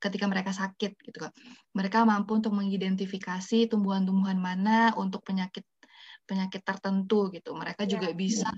ketika 0.00 0.24
mereka 0.24 0.50
sakit 0.50 0.96
gitu 0.96 1.18
kan. 1.20 1.32
Mereka 1.76 2.08
mampu 2.08 2.40
untuk 2.40 2.56
mengidentifikasi 2.56 3.68
tumbuhan-tumbuhan 3.68 4.40
mana 4.40 4.96
untuk 4.96 5.20
penyakit 5.22 5.62
penyakit 6.24 6.64
tertentu 6.64 7.28
gitu. 7.30 7.52
Mereka 7.52 7.84
juga 7.84 8.08
ya. 8.08 8.16
bisa 8.16 8.50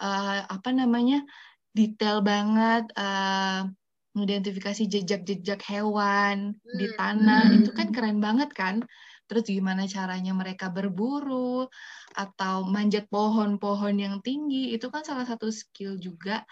uh, 0.00 0.40
apa 0.44 0.70
namanya 0.76 1.24
detail 1.72 2.20
banget 2.20 2.88
uh, 2.96 3.68
mengidentifikasi 4.16 4.88
jejak-jejak 4.88 5.60
hewan 5.68 6.56
hmm. 6.56 6.76
di 6.80 6.86
tanah 6.96 7.42
itu 7.52 7.70
kan 7.76 7.92
keren 7.92 8.20
banget 8.20 8.48
kan 8.56 8.80
terus 9.26 9.44
gimana 9.50 9.84
caranya 9.90 10.32
mereka 10.32 10.70
berburu 10.70 11.66
atau 12.14 12.64
manjat 12.66 13.10
pohon-pohon 13.10 13.94
yang 13.98 14.16
tinggi 14.22 14.72
itu 14.72 14.86
kan 14.88 15.02
salah 15.02 15.26
satu 15.26 15.50
skill 15.50 15.98
juga 15.98 16.46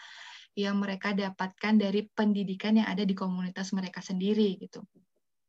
yang 0.54 0.78
mereka 0.78 1.10
dapatkan 1.10 1.74
dari 1.74 2.06
pendidikan 2.14 2.78
yang 2.78 2.86
ada 2.86 3.02
di 3.02 3.14
komunitas 3.14 3.74
mereka 3.74 3.98
sendiri 3.98 4.54
gitu. 4.62 4.86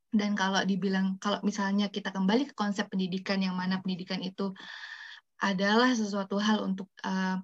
Dan 0.10 0.34
kalau 0.34 0.64
dibilang 0.66 1.22
kalau 1.22 1.44
misalnya 1.46 1.92
kita 1.92 2.10
kembali 2.10 2.50
ke 2.50 2.54
konsep 2.58 2.90
pendidikan 2.90 3.38
yang 3.44 3.54
mana 3.54 3.84
pendidikan 3.84 4.24
itu 4.24 4.56
adalah 5.44 5.92
sesuatu 5.92 6.40
hal 6.40 6.64
untuk 6.64 6.88
uh, 7.04 7.38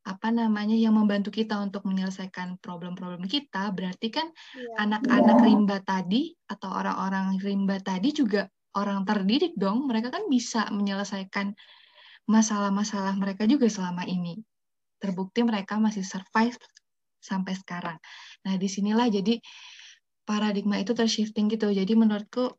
apa 0.00 0.28
namanya 0.32 0.74
yang 0.74 0.96
membantu 0.96 1.28
kita 1.30 1.60
untuk 1.60 1.84
menyelesaikan 1.84 2.56
problem-problem 2.64 3.28
kita 3.28 3.68
berarti 3.70 4.08
kan 4.08 4.32
iya. 4.56 4.88
anak-anak 4.88 5.38
ya. 5.38 5.44
rimba 5.44 5.76
tadi 5.84 6.32
atau 6.48 6.72
orang-orang 6.72 7.36
rimba 7.38 7.76
tadi 7.84 8.10
juga 8.10 8.48
orang 8.76 9.02
terdidik 9.02 9.56
dong, 9.58 9.86
mereka 9.90 10.14
kan 10.14 10.26
bisa 10.30 10.70
menyelesaikan 10.70 11.54
masalah-masalah 12.30 13.18
mereka 13.18 13.46
juga 13.48 13.66
selama 13.66 14.06
ini. 14.06 14.38
Terbukti 15.00 15.42
mereka 15.42 15.80
masih 15.80 16.06
survive 16.06 16.54
sampai 17.18 17.56
sekarang. 17.56 17.98
Nah, 18.46 18.54
di 18.56 18.68
sinilah 18.70 19.10
jadi 19.10 19.40
paradigma 20.24 20.78
itu 20.78 20.94
tershifting 20.94 21.50
gitu. 21.50 21.72
Jadi 21.72 21.92
menurutku 21.98 22.54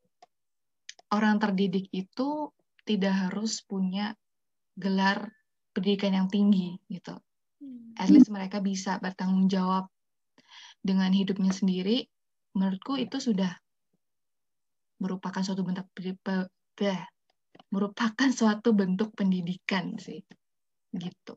orang 1.15 1.39
terdidik 1.39 1.88
itu 1.95 2.52
tidak 2.84 3.30
harus 3.30 3.63
punya 3.63 4.12
gelar 4.76 5.32
pendidikan 5.71 6.12
yang 6.17 6.28
tinggi 6.28 6.76
gitu. 6.91 7.15
Hmm. 7.62 7.95
At 7.95 8.12
least 8.12 8.28
mereka 8.28 8.60
bisa 8.60 9.00
bertanggung 9.00 9.47
jawab 9.47 9.88
dengan 10.84 11.13
hidupnya 11.13 11.56
sendiri. 11.56 12.10
Menurutku 12.52 13.00
itu 13.00 13.21
sudah 13.21 13.56
merupakan 15.01 15.41
suatu 15.41 15.65
bentuk 15.65 15.89
merupakan 17.73 18.29
suatu 18.39 18.69
bentuk 18.71 19.11
pendidikan 19.17 19.97
sih 19.97 20.21
gitu 20.93 21.33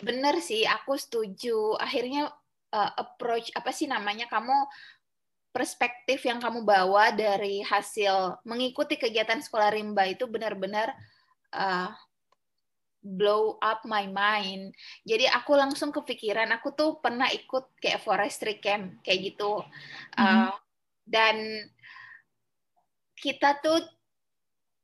bener 0.00 0.38
sih 0.38 0.62
aku 0.68 0.94
setuju 0.94 1.74
akhirnya 1.76 2.30
uh, 2.70 2.90
approach 3.00 3.50
apa 3.56 3.74
sih 3.74 3.90
namanya 3.90 4.30
kamu 4.30 4.54
perspektif 5.50 6.22
yang 6.22 6.38
kamu 6.38 6.62
bawa 6.62 7.10
dari 7.10 7.58
hasil 7.66 8.38
mengikuti 8.46 8.94
kegiatan 8.94 9.42
sekolah 9.42 9.74
rimba 9.74 10.06
itu 10.06 10.30
benar-benar 10.30 10.94
uh, 11.50 11.90
blow 13.00 13.56
up 13.64 13.82
my 13.88 14.06
mind. 14.06 14.76
Jadi 15.02 15.26
aku 15.26 15.56
langsung 15.56 15.90
kepikiran, 15.90 16.52
aku 16.54 16.76
tuh 16.76 17.00
pernah 17.00 17.26
ikut 17.32 17.80
kayak 17.80 18.04
forestry 18.04 18.60
camp 18.60 19.00
kayak 19.00 19.34
gitu, 19.34 19.64
mm 20.14 20.20
-hmm. 20.20 20.52
dan 21.08 21.36
kita 23.20 23.60
tuh 23.60 23.84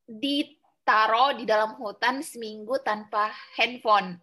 ditaro 0.07 1.35
di 1.35 1.49
dalam 1.49 1.75
hutan 1.81 2.23
seminggu 2.23 2.79
tanpa 2.85 3.33
handphone. 3.59 4.21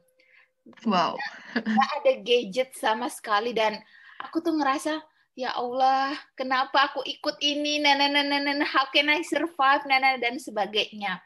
Wow. 0.88 1.20
Gak 1.60 1.92
ada 2.00 2.14
gadget 2.24 2.72
sama 2.80 3.12
sekali 3.12 3.52
dan 3.52 3.76
aku 4.24 4.40
tuh 4.40 4.56
ngerasa 4.56 5.04
ya 5.34 5.52
Allah, 5.58 6.14
kenapa 6.38 6.94
aku 6.94 7.02
ikut 7.04 7.42
ini, 7.42 7.82
nana 7.82 8.06
nana 8.08 8.38
nana, 8.40 8.64
how 8.64 8.86
can 8.94 9.10
I 9.10 9.26
survive, 9.26 9.84
nana 9.90 10.22
dan 10.22 10.38
sebagainya. 10.38 11.20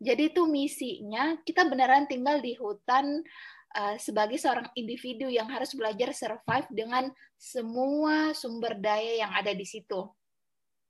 Jadi 0.00 0.32
itu 0.32 0.48
misinya 0.48 1.36
kita 1.44 1.68
beneran 1.68 2.08
tinggal 2.08 2.40
di 2.40 2.56
hutan 2.56 3.20
uh, 3.76 3.96
sebagai 4.00 4.40
seorang 4.40 4.72
individu 4.72 5.28
yang 5.28 5.46
harus 5.52 5.76
belajar 5.76 6.16
survive 6.16 6.66
dengan 6.72 7.12
semua 7.36 8.32
sumber 8.32 8.80
daya 8.80 9.28
yang 9.28 9.32
ada 9.36 9.52
di 9.52 9.68
situ. 9.68 10.08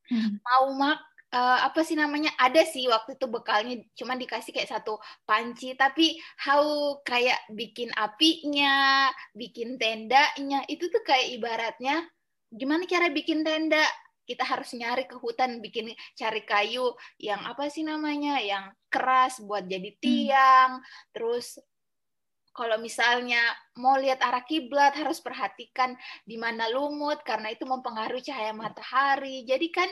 Hmm. 0.07 0.39
Mau 0.39 0.75
mak 0.79 1.10
uh, 1.35 1.59
apa 1.67 1.81
sih 1.87 1.95
namanya? 1.95 2.35
Ada 2.37 2.67
sih 2.67 2.87
waktu 2.91 3.17
itu 3.17 3.27
bekalnya 3.31 3.75
cuma 3.95 4.19
dikasih 4.19 4.51
kayak 4.55 4.71
satu 4.71 4.99
panci. 5.25 5.75
Tapi 5.79 6.19
how 6.43 6.99
kayak 7.07 7.39
bikin 7.55 7.91
apinya 7.95 9.09
bikin 9.35 9.79
tendanya 9.79 10.67
itu 10.67 10.91
tuh 10.91 11.03
kayak 11.07 11.35
ibaratnya 11.35 12.07
gimana 12.51 12.85
cara 12.87 13.09
bikin 13.11 13.47
tenda? 13.47 13.83
Kita 14.27 14.47
harus 14.47 14.71
nyari 14.79 15.11
ke 15.11 15.19
hutan 15.19 15.59
bikin 15.59 15.91
cari 16.15 16.47
kayu 16.47 16.95
yang 17.19 17.43
apa 17.47 17.67
sih 17.67 17.83
namanya? 17.83 18.39
Yang 18.39 18.75
keras 18.87 19.43
buat 19.43 19.67
jadi 19.67 19.91
hmm. 19.91 20.01
tiang. 20.03 20.71
Hmm. 20.79 20.87
terus 21.11 21.59
kalau 22.51 22.83
misalnya 22.83 23.41
mau 23.79 23.95
lihat 23.95 24.21
arah 24.21 24.43
kiblat 24.43 24.93
harus 24.99 25.23
perhatikan 25.23 25.95
di 26.27 26.35
mana 26.35 26.67
lumut 26.69 27.23
karena 27.23 27.55
itu 27.55 27.63
mempengaruhi 27.63 28.27
cahaya 28.27 28.51
matahari. 28.51 29.47
Jadi 29.47 29.71
kan 29.71 29.87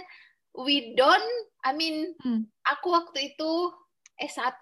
we 0.59 0.99
don't 0.99 1.31
I 1.63 1.71
mean 1.75 2.19
hmm. 2.19 2.51
aku 2.67 2.91
waktu 2.91 3.35
itu 3.35 3.71
S1 4.19 4.59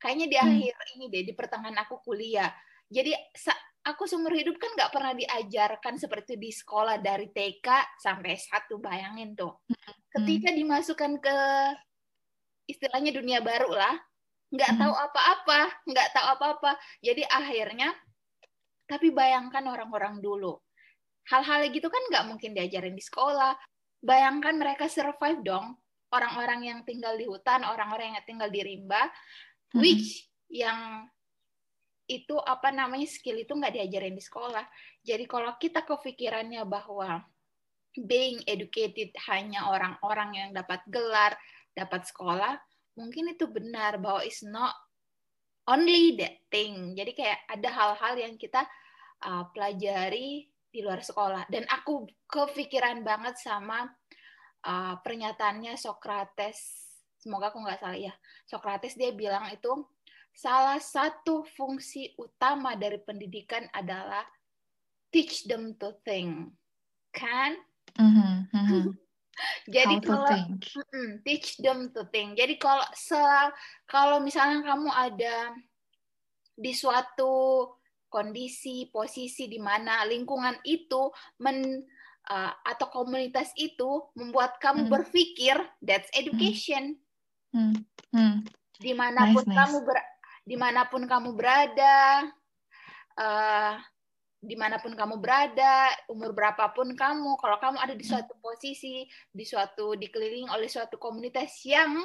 kayaknya 0.00 0.26
di 0.26 0.36
hmm. 0.40 0.44
akhir 0.48 0.74
ini 0.96 1.04
deh 1.12 1.22
di 1.28 1.32
pertengahan 1.36 1.76
aku 1.84 2.00
kuliah 2.00 2.48
jadi 2.88 3.12
aku 3.84 4.08
seumur 4.08 4.32
hidup 4.32 4.56
kan 4.56 4.72
nggak 4.72 4.92
pernah 4.92 5.12
diajarkan 5.12 6.00
seperti 6.00 6.40
di 6.40 6.48
sekolah 6.48 7.00
dari 7.00 7.28
TK 7.28 8.00
sampai 8.00 8.40
S1 8.40 8.68
bayangin 8.80 9.36
tuh 9.36 9.52
hmm. 9.68 10.12
ketika 10.16 10.48
dimasukkan 10.56 11.12
ke 11.20 11.36
istilahnya 12.72 13.12
dunia 13.12 13.44
baru 13.44 13.72
lah 13.74 13.94
nggak 14.52 14.70
hmm. 14.76 14.80
tahu 14.80 14.94
apa-apa 14.96 15.60
nggak 15.88 16.08
tahu 16.16 16.26
apa-apa 16.40 16.70
jadi 17.04 17.24
akhirnya 17.28 17.92
tapi 18.88 19.08
bayangkan 19.12 19.64
orang-orang 19.68 20.20
dulu 20.20 20.60
hal-hal 21.32 21.64
gitu 21.70 21.88
kan 21.88 22.02
nggak 22.12 22.24
mungkin 22.28 22.50
diajarin 22.52 22.92
di 22.92 23.00
sekolah 23.00 23.54
bayangkan 24.02 24.58
mereka 24.58 24.90
survive 24.90 25.40
dong 25.46 25.78
orang-orang 26.12 26.60
yang 26.68 26.78
tinggal 26.84 27.16
di 27.16 27.24
hutan, 27.24 27.64
orang-orang 27.64 28.14
yang 28.14 28.24
tinggal 28.28 28.52
di 28.52 28.60
rimba, 28.60 29.08
mm-hmm. 29.08 29.80
which 29.80 30.28
yang 30.52 31.08
itu 32.04 32.36
apa 32.36 32.68
namanya 32.68 33.08
skill 33.08 33.40
itu 33.40 33.56
nggak 33.56 33.72
diajarin 33.72 34.12
di 34.12 34.20
sekolah. 34.20 34.68
Jadi 35.00 35.24
kalau 35.24 35.56
kita 35.56 35.80
kepikirannya 35.88 36.60
bahwa 36.68 37.24
being 37.96 38.44
educated 38.44 39.16
hanya 39.32 39.72
orang-orang 39.72 40.36
yang 40.36 40.50
dapat 40.52 40.84
gelar, 40.92 41.32
dapat 41.72 42.04
sekolah, 42.04 42.60
mungkin 43.00 43.32
itu 43.32 43.48
benar 43.48 43.96
bahwa 43.96 44.20
it's 44.20 44.44
not 44.44 44.76
only 45.64 46.20
that 46.20 46.36
thing. 46.52 46.92
Jadi 46.92 47.16
kayak 47.16 47.40
ada 47.48 47.68
hal-hal 47.72 48.14
yang 48.20 48.34
kita 48.36 48.68
uh, 49.24 49.48
pelajari 49.56 50.51
di 50.72 50.80
luar 50.80 51.04
sekolah. 51.04 51.46
Dan 51.52 51.68
aku 51.68 52.08
kepikiran 52.24 53.04
banget 53.04 53.36
sama 53.36 53.84
uh, 54.64 54.96
pernyataannya 55.04 55.76
Socrates. 55.76 56.88
Semoga 57.20 57.52
aku 57.52 57.60
nggak 57.60 57.78
salah 57.78 58.00
ya. 58.00 58.14
Socrates 58.48 58.96
dia 58.96 59.12
bilang 59.12 59.46
itu 59.52 59.84
salah 60.32 60.80
satu 60.80 61.44
fungsi 61.44 62.16
utama 62.16 62.72
dari 62.74 62.96
pendidikan 63.04 63.68
adalah 63.76 64.24
teach 65.12 65.44
them 65.44 65.76
to 65.76 65.92
think. 66.02 66.56
Kan? 67.12 67.60
Mm-hmm, 68.00 68.32
mm-hmm. 68.48 68.84
Jadi 69.76 69.94
How 70.00 70.24
kalau 70.24 70.28
teach 71.24 71.60
them 71.60 71.92
to 71.92 72.08
think. 72.08 72.40
Jadi 72.40 72.56
kalau 72.56 72.84
kalau 73.84 74.18
misalnya 74.24 74.64
kamu 74.64 74.88
ada 74.88 75.36
di 76.56 76.72
suatu 76.76 77.68
kondisi 78.12 78.92
posisi 78.92 79.48
di 79.48 79.56
mana 79.56 80.04
lingkungan 80.04 80.60
itu 80.68 81.08
men 81.40 81.80
uh, 82.28 82.52
atau 82.62 82.86
komunitas 82.92 83.50
itu 83.56 84.12
membuat 84.14 84.60
kamu 84.60 84.86
hmm. 84.86 84.92
berpikir 84.92 85.56
that's 85.80 86.12
education. 86.12 87.00
Hmm. 87.50 87.74
Hmm. 88.12 88.44
Di 88.76 88.92
mana 88.92 89.32
pun 89.32 89.48
nice, 89.48 89.56
kamu 89.56 89.76
ber 89.88 89.98
di 90.42 90.56
mana 90.58 90.84
pun 90.90 91.06
kamu 91.06 91.38
berada, 91.38 92.26
uh, 93.16 93.74
di 94.42 94.58
mana 94.58 94.82
pun 94.82 94.90
kamu 94.98 95.22
berada, 95.22 95.94
umur 96.10 96.34
berapapun 96.34 96.98
kamu, 96.98 97.38
kalau 97.38 97.62
kamu 97.62 97.78
ada 97.78 97.94
di 97.94 98.02
suatu 98.02 98.34
posisi, 98.42 99.06
di 99.30 99.44
suatu 99.46 99.94
dikelilingi 99.94 100.50
oleh 100.50 100.66
suatu 100.66 100.98
komunitas 100.98 101.62
yang 101.62 102.02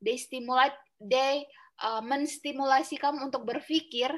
they 0.00 0.16
stimulate, 0.16 0.76
they 0.96 1.44
uh, 1.84 2.00
menstimulasi 2.00 2.96
kamu 2.96 3.28
untuk 3.28 3.44
berpikir, 3.44 4.08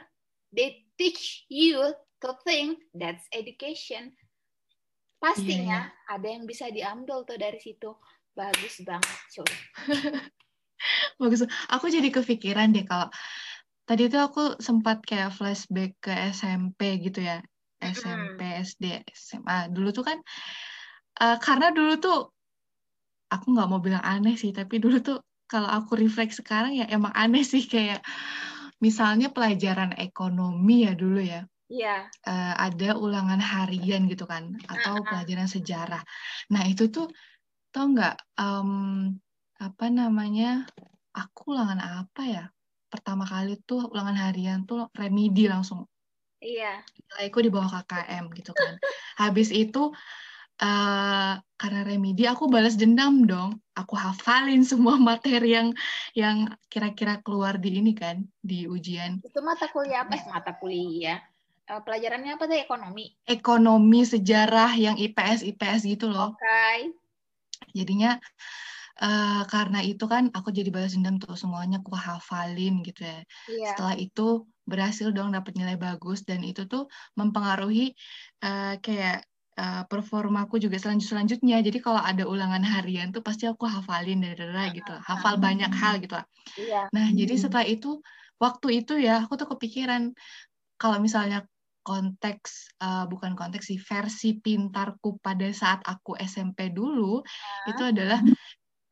they 0.55 0.88
teach 0.99 1.47
you 1.47 1.79
to 2.21 2.31
think, 2.43 2.83
that's 2.93 3.25
education. 3.31 4.13
Pastinya 5.19 5.89
yeah, 5.89 5.95
yeah. 5.95 6.15
ada 6.15 6.27
yang 6.27 6.45
bisa 6.45 6.69
diambil 6.71 7.23
tuh 7.25 7.39
dari 7.39 7.59
situ. 7.63 7.95
Bagus 8.35 8.83
banget, 8.87 9.19
cuy. 9.35 9.55
Bagus. 11.23 11.43
Aku 11.75 11.91
jadi 11.91 12.07
kepikiran 12.11 12.71
deh 12.71 12.87
kalau 12.87 13.11
tadi 13.89 14.07
itu 14.07 14.21
aku 14.21 14.61
sempat 14.61 15.01
kayak 15.01 15.33
flashback 15.33 15.97
ke 15.99 16.13
SMP 16.31 17.01
gitu 17.01 17.25
ya 17.25 17.41
SMP 17.81 18.45
SD 18.61 19.01
SMA 19.17 19.73
dulu 19.73 19.97
tuh 19.97 20.05
kan 20.05 20.21
uh, 21.25 21.41
karena 21.41 21.73
dulu 21.73 21.97
tuh 21.97 22.19
aku 23.33 23.47
nggak 23.57 23.69
mau 23.73 23.81
bilang 23.81 24.05
aneh 24.05 24.37
sih 24.37 24.53
tapi 24.53 24.77
dulu 24.77 25.01
tuh 25.01 25.19
kalau 25.49 25.73
aku 25.73 25.97
refleks 25.97 26.45
sekarang 26.45 26.77
ya 26.77 26.85
emang 26.93 27.17
aneh 27.17 27.41
sih 27.41 27.65
kayak 27.65 28.05
misalnya 28.79 29.29
pelajaran 29.35 29.95
ekonomi 29.99 30.87
ya 30.87 30.93
dulu 30.95 31.21
ya 31.23 31.43
Iya. 31.69 32.09
Uh, 32.25 32.55
ada 32.57 32.97
ulangan 32.97 33.37
harian 33.45 34.09
gitu 34.09 34.25
kan, 34.25 34.57
atau 34.73 34.97
uh 34.97 35.05
-uh. 35.05 35.09
pelajaran 35.12 35.45
sejarah. 35.45 36.01
Nah 36.49 36.64
itu 36.64 36.88
tuh 36.88 37.12
tau 37.69 37.93
nggak 37.93 38.41
um, 38.41 39.12
apa 39.61 39.93
namanya? 39.93 40.64
Aku 41.12 41.53
ulangan 41.53 41.77
apa 41.77 42.23
ya? 42.25 42.45
pertama 42.88 43.29
kali 43.29 43.61
tuh 43.69 43.85
ulangan 43.93 44.17
harian 44.17 44.64
tuh 44.64 44.88
remedi 44.97 45.45
langsung. 45.47 45.85
Iya. 46.41 46.81
Nilaiku 46.97 47.45
di 47.45 47.51
bawah 47.53 47.69
KKM 47.69 48.25
gitu 48.33 48.53
kan. 48.57 48.81
Habis 49.21 49.53
itu 49.53 49.93
uh, 50.62 51.35
karena 51.59 51.81
remedi 51.83 52.27
aku 52.27 52.47
balas 52.51 52.79
dendam 52.79 53.27
dong. 53.27 53.59
Aku 53.75 53.94
hafalin 53.94 54.62
semua 54.66 54.99
materi 55.09 55.55
yang 55.55 55.68
yang 56.14 56.51
kira-kira 56.71 57.23
keluar 57.23 57.59
di 57.59 57.79
ini 57.79 57.94
kan 57.94 58.27
di 58.42 58.66
ujian. 58.66 59.23
Itu 59.23 59.42
mata 59.42 59.71
kuliah 59.71 60.07
apa? 60.07 60.18
Mata 60.31 60.53
kuliah. 60.59 61.23
Uh, 61.68 61.85
pelajarannya 61.85 62.38
apa 62.38 62.49
tuh 62.49 62.59
ekonomi? 62.59 63.12
Ekonomi, 63.29 64.01
sejarah 64.07 64.73
yang 64.79 64.97
IPS 64.97 65.44
IPS 65.44 65.81
gitu 65.85 66.09
loh. 66.09 66.33
Oke. 66.33 66.40
Okay. 66.40 66.79
Jadinya 67.77 68.16
uh, 69.03 69.42
karena 69.47 69.85
itu 69.85 70.05
kan 70.09 70.33
aku 70.33 70.49
jadi 70.51 70.73
balas 70.73 70.97
dendam 70.97 71.21
tuh 71.21 71.37
semuanya 71.37 71.83
aku 71.83 71.92
hafalin 71.92 72.81
gitu 72.83 73.05
ya. 73.05 73.21
Yeah. 73.51 73.75
Setelah 73.75 73.94
itu 74.01 74.49
berhasil 74.68 75.12
dong 75.16 75.33
dapat 75.33 75.57
nilai 75.57 75.81
bagus 75.81 76.25
dan 76.29 76.44
itu 76.44 76.68
tuh 76.68 76.92
mempengaruhi 77.16 77.97
uh, 78.44 78.77
kayak 78.85 79.25
uh, 79.59 79.83
performaku 79.90 80.62
juga 80.62 80.79
selanjut 80.79 81.11
selanjutnya. 81.11 81.59
Jadi 81.59 81.83
kalau 81.83 81.99
ada 81.99 82.25
ulangan 82.25 82.62
harian 82.62 83.11
tuh 83.11 83.21
pasti 83.21 83.51
aku 83.51 83.66
hafalin 83.66 84.23
dari 84.23 84.38
dari 84.38 84.79
gitu, 84.79 84.94
hafal 85.03 85.37
banyak 85.42 85.71
hal 85.75 85.99
gitu. 85.99 86.14
Yeah. 86.57 86.87
Nah 86.94 87.11
jadi 87.11 87.35
setelah 87.35 87.66
itu 87.66 87.99
waktu 88.38 88.87
itu 88.87 88.94
ya 89.03 89.27
aku 89.27 89.35
tuh 89.35 89.51
kepikiran 89.51 90.14
kalau 90.79 91.03
misalnya 91.03 91.42
konteks 91.83 92.79
uh, 92.85 93.09
bukan 93.09 93.33
konteks 93.33 93.73
sih 93.73 93.81
versi 93.81 94.38
pintarku 94.38 95.18
pada 95.25 95.49
saat 95.57 95.81
aku 95.88 96.14
SMP 96.21 96.68
dulu 96.68 97.25
itu 97.64 97.83
adalah 97.83 98.21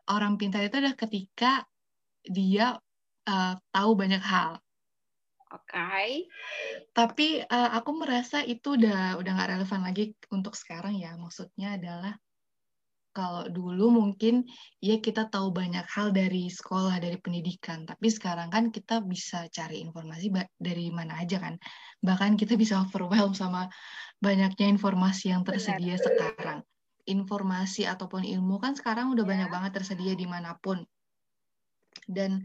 orang 0.08 0.40
pintar 0.40 0.64
itu 0.64 0.80
adalah 0.80 0.96
ketika 0.96 1.62
dia 2.26 2.74
uh, 3.28 3.54
tahu 3.70 3.90
banyak 3.94 4.22
hal. 4.22 4.58
Oke. 5.56 5.72
Okay. 5.72 6.10
Tapi 6.92 7.40
uh, 7.40 7.70
aku 7.80 7.90
merasa 7.96 8.44
itu 8.44 8.76
udah 8.76 9.16
udah 9.16 9.30
nggak 9.32 9.50
relevan 9.56 9.80
lagi 9.82 10.12
untuk 10.28 10.52
sekarang 10.52 11.00
ya. 11.00 11.16
Maksudnya 11.16 11.80
adalah 11.80 12.12
kalau 13.16 13.48
dulu 13.48 13.88
mungkin 13.88 14.44
ya 14.84 15.00
kita 15.00 15.32
tahu 15.32 15.48
banyak 15.48 15.88
hal 15.88 16.12
dari 16.12 16.52
sekolah 16.52 17.00
dari 17.00 17.16
pendidikan, 17.16 17.88
tapi 17.88 18.12
sekarang 18.12 18.52
kan 18.52 18.68
kita 18.68 19.00
bisa 19.00 19.48
cari 19.48 19.80
informasi 19.80 20.28
dari 20.60 20.92
mana 20.92 21.16
aja 21.24 21.40
kan. 21.40 21.56
Bahkan 22.04 22.36
kita 22.36 22.60
bisa 22.60 22.76
overwhelm 22.84 23.32
sama 23.32 23.72
banyaknya 24.20 24.68
informasi 24.68 25.32
yang 25.32 25.48
tersedia 25.48 25.96
Benar. 25.96 26.04
sekarang 26.04 26.60
informasi 27.06 27.86
ataupun 27.86 28.26
ilmu 28.26 28.58
kan 28.58 28.74
sekarang 28.74 29.14
udah 29.14 29.22
yeah. 29.22 29.30
banyak 29.30 29.48
banget 29.48 29.70
tersedia 29.78 30.12
di 30.18 30.26
mana 30.26 30.58
pun 30.58 30.82
dan 32.10 32.42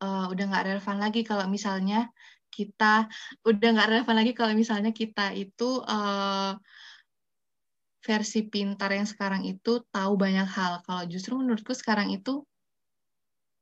uh, 0.00 0.26
udah 0.32 0.44
nggak 0.50 0.64
relevan 0.70 0.98
lagi 0.98 1.20
kalau 1.22 1.46
misalnya 1.46 2.10
kita 2.54 3.10
udah 3.42 3.68
nggak 3.74 3.88
relevan 3.90 4.16
lagi 4.16 4.32
kalau 4.32 4.54
misalnya 4.54 4.94
kita 4.94 5.34
itu 5.34 5.82
uh, 5.82 6.54
versi 8.04 8.46
pintar 8.46 8.92
yang 8.92 9.08
sekarang 9.08 9.42
itu 9.48 9.80
tahu 9.88 10.12
banyak 10.14 10.46
hal. 10.46 10.84
Kalau 10.84 11.02
justru 11.08 11.40
menurutku 11.40 11.72
sekarang 11.72 12.12
itu 12.12 12.44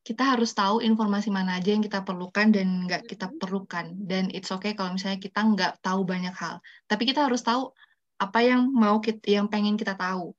kita 0.03 0.35
harus 0.35 0.51
tahu 0.51 0.83
informasi 0.83 1.31
mana 1.31 1.63
aja 1.63 1.71
yang 1.71 1.79
kita 1.79 2.03
perlukan 2.03 2.51
dan 2.51 2.91
nggak 2.91 3.07
kita 3.07 3.31
perlukan. 3.39 3.95
Dan 3.95 4.35
it's 4.35 4.51
okay 4.51 4.75
kalau 4.75 4.99
misalnya 4.99 5.23
kita 5.23 5.41
nggak 5.47 5.79
tahu 5.79 6.03
banyak 6.03 6.35
hal. 6.35 6.59
Tapi 6.91 7.07
kita 7.07 7.31
harus 7.31 7.47
tahu 7.47 7.71
apa 8.19 8.39
yang 8.43 8.67
mau 8.67 8.99
kita, 8.99 9.23
yang 9.31 9.47
pengen 9.47 9.79
kita 9.79 9.95
tahu. 9.95 10.35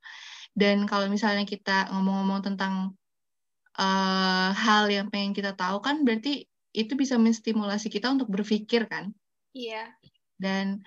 Dan 0.52 0.84
kalau 0.84 1.08
misalnya 1.08 1.48
kita 1.48 1.88
ngomong-ngomong 1.90 2.44
tentang 2.44 2.92
uh, 3.78 4.50
hal 4.54 4.90
yang 4.90 5.10
pengen 5.10 5.34
kita 5.36 5.54
tahu 5.54 5.82
kan 5.82 6.02
berarti 6.02 6.46
itu 6.74 6.92
bisa 6.98 7.14
menstimulasi 7.20 7.86
kita 7.90 8.10
untuk 8.10 8.30
berpikir 8.30 8.90
kan? 8.90 9.14
Iya. 9.54 9.94
Dan 10.34 10.82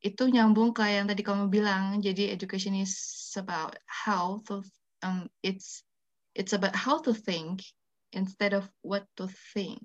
itu 0.00 0.28
nyambung 0.28 0.76
ke 0.76 0.84
yang 0.84 1.08
tadi 1.08 1.24
kamu 1.24 1.48
bilang. 1.48 2.00
Jadi 2.04 2.28
education 2.28 2.76
is 2.76 2.92
about 3.36 3.76
how 3.88 4.40
to 4.44 4.60
um 5.00 5.28
it's 5.40 5.84
it's 6.36 6.52
about 6.52 6.76
how 6.76 7.00
to 7.00 7.16
think 7.16 7.64
instead 8.12 8.52
of 8.52 8.68
what 8.84 9.06
to 9.16 9.28
think 9.54 9.80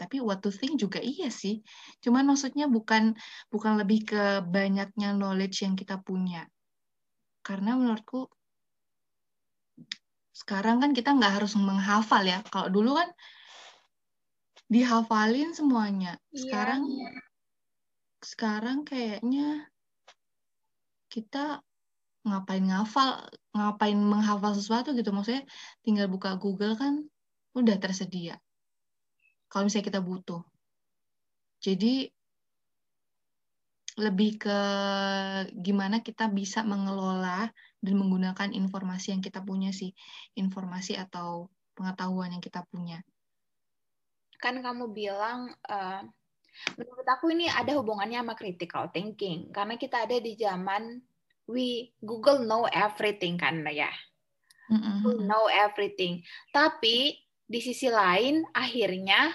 tapi 0.00 0.16
what 0.16 0.40
to 0.40 0.48
think 0.48 0.80
juga 0.80 0.96
iya 1.04 1.28
sih 1.28 1.60
cuman 2.00 2.24
maksudnya 2.24 2.72
bukan 2.72 3.12
bukan 3.52 3.76
lebih 3.76 4.08
ke 4.08 4.40
banyaknya 4.48 5.12
knowledge 5.12 5.60
yang 5.60 5.76
kita 5.76 6.00
punya 6.00 6.48
karena 7.44 7.76
menurutku 7.76 8.32
sekarang 10.40 10.80
kan 10.80 10.90
kita 10.96 11.12
nggak 11.12 11.42
harus 11.42 11.52
menghafal 11.54 12.24
ya 12.24 12.40
kalau 12.48 12.72
dulu 12.72 12.96
kan 12.96 13.08
dihafalin 14.70 15.52
semuanya 15.52 16.16
iya. 16.32 16.40
sekarang 16.40 16.82
iya. 16.88 17.10
sekarang 18.24 18.78
kayaknya 18.88 19.68
kita 21.10 21.60
ngapain 22.24 22.64
ngafal 22.64 23.26
ngapain 23.56 23.98
menghafal 23.98 24.52
sesuatu 24.56 24.92
gitu 24.96 25.10
maksudnya 25.12 25.44
tinggal 25.84 26.06
buka 26.08 26.36
Google 26.36 26.76
kan 26.78 27.04
udah 27.56 27.76
tersedia 27.82 28.38
kalau 29.50 29.66
misalnya 29.66 29.86
kita 29.90 30.00
butuh. 30.00 30.40
Jadi 31.60 32.06
lebih 34.00 34.40
ke 34.40 34.58
gimana 35.52 36.00
kita 36.00 36.32
bisa 36.32 36.64
mengelola 36.64 37.52
dan 37.80 37.94
menggunakan 37.96 38.50
informasi 38.56 39.12
yang 39.12 39.20
kita 39.20 39.44
punya 39.44 39.72
sih, 39.72 39.92
informasi 40.36 40.96
atau 40.96 41.52
pengetahuan 41.76 42.32
yang 42.32 42.44
kita 42.44 42.64
punya. 42.68 43.04
Kan 44.40 44.64
kamu 44.64 44.92
bilang, 44.92 45.52
uh, 45.68 46.00
menurut 46.76 47.06
aku 47.08 47.32
ini 47.32 47.48
ada 47.48 47.76
hubungannya 47.76 48.20
sama 48.20 48.34
critical 48.36 48.88
thinking, 48.92 49.52
karena 49.52 49.76
kita 49.76 50.08
ada 50.08 50.16
di 50.16 50.36
zaman 50.36 51.00
we 51.48 51.92
Google 52.00 52.44
know 52.44 52.64
everything 52.68 53.36
kan 53.36 53.64
ya, 53.68 53.92
mm 54.72 54.80
-hmm. 54.80 55.24
know 55.28 55.48
everything. 55.48 56.24
Tapi 56.52 57.16
di 57.44 57.60
sisi 57.60 57.88
lain 57.90 58.44
akhirnya 58.56 59.34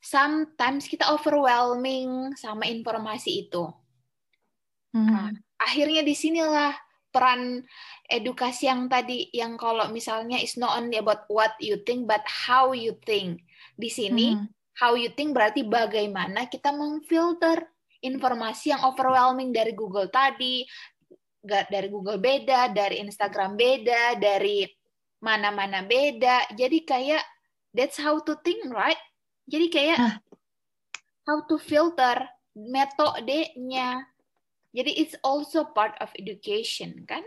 sometimes 0.00 0.88
kita 0.88 1.12
overwhelming 1.12 2.32
sama 2.36 2.64
informasi 2.68 3.48
itu. 3.48 3.79
Hmm. 4.90 5.06
Nah, 5.06 5.30
akhirnya 5.60 6.02
di 6.02 6.14
sinilah 6.14 6.74
peran 7.10 7.62
edukasi 8.06 8.70
yang 8.70 8.86
tadi 8.86 9.30
yang 9.34 9.58
kalau 9.58 9.90
misalnya 9.90 10.38
is 10.38 10.54
not 10.54 10.78
only 10.78 10.98
about 10.98 11.26
what 11.26 11.54
you 11.58 11.78
think 11.82 12.06
but 12.06 12.22
how 12.26 12.70
you 12.70 12.94
think. 13.02 13.42
Di 13.74 13.90
sini 13.90 14.34
hmm. 14.34 14.46
how 14.78 14.94
you 14.94 15.10
think 15.14 15.34
berarti 15.34 15.66
bagaimana 15.66 16.46
kita 16.46 16.70
memfilter 16.70 17.66
informasi 18.00 18.72
yang 18.72 18.82
overwhelming 18.86 19.52
dari 19.52 19.76
Google 19.76 20.08
tadi, 20.08 20.64
dari 21.44 21.88
Google 21.88 22.20
beda, 22.20 22.72
dari 22.72 23.00
Instagram 23.00 23.56
beda, 23.56 24.16
dari 24.16 24.64
mana-mana 25.20 25.84
beda. 25.84 26.52
Jadi 26.56 26.84
kayak 26.84 27.22
that's 27.76 28.00
how 28.00 28.18
to 28.24 28.36
think, 28.40 28.64
right? 28.72 28.98
Jadi 29.50 29.66
kayak 29.68 29.98
how 31.28 31.38
to 31.46 31.56
filter 31.60 32.24
metodenya. 32.56 34.09
Jadi 34.70 35.02
it's 35.02 35.18
also 35.26 35.66
part 35.66 35.98
of 35.98 36.14
education, 36.14 37.02
kan? 37.10 37.26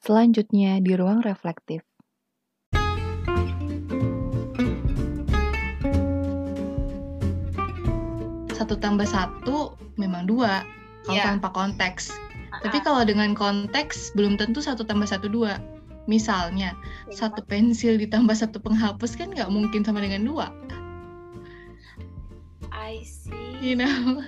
Selanjutnya 0.00 0.80
di 0.80 0.96
ruang 0.96 1.20
reflektif. 1.20 1.84
Satu 8.56 8.80
tambah 8.80 9.04
satu 9.04 9.76
memang 10.00 10.24
dua, 10.24 10.64
kalau 11.04 11.20
yeah. 11.20 11.28
tanpa 11.28 11.52
konteks. 11.52 12.08
Uh-huh. 12.08 12.64
Tapi 12.64 12.80
kalau 12.80 13.04
dengan 13.04 13.36
konteks 13.36 14.16
belum 14.16 14.40
tentu 14.40 14.64
satu 14.64 14.80
tambah 14.80 15.04
satu 15.04 15.28
dua. 15.28 15.60
Misalnya 16.10 16.74
yeah. 16.74 17.14
satu 17.14 17.44
pensil 17.46 17.98
ditambah 18.00 18.34
satu 18.34 18.58
penghapus 18.58 19.14
kan 19.14 19.30
nggak 19.30 19.50
mungkin 19.52 19.86
sama 19.86 20.02
dengan 20.02 20.26
dua. 20.26 20.50
I 22.72 23.04
see. 23.06 23.60
You 23.62 23.78
know. 23.78 24.26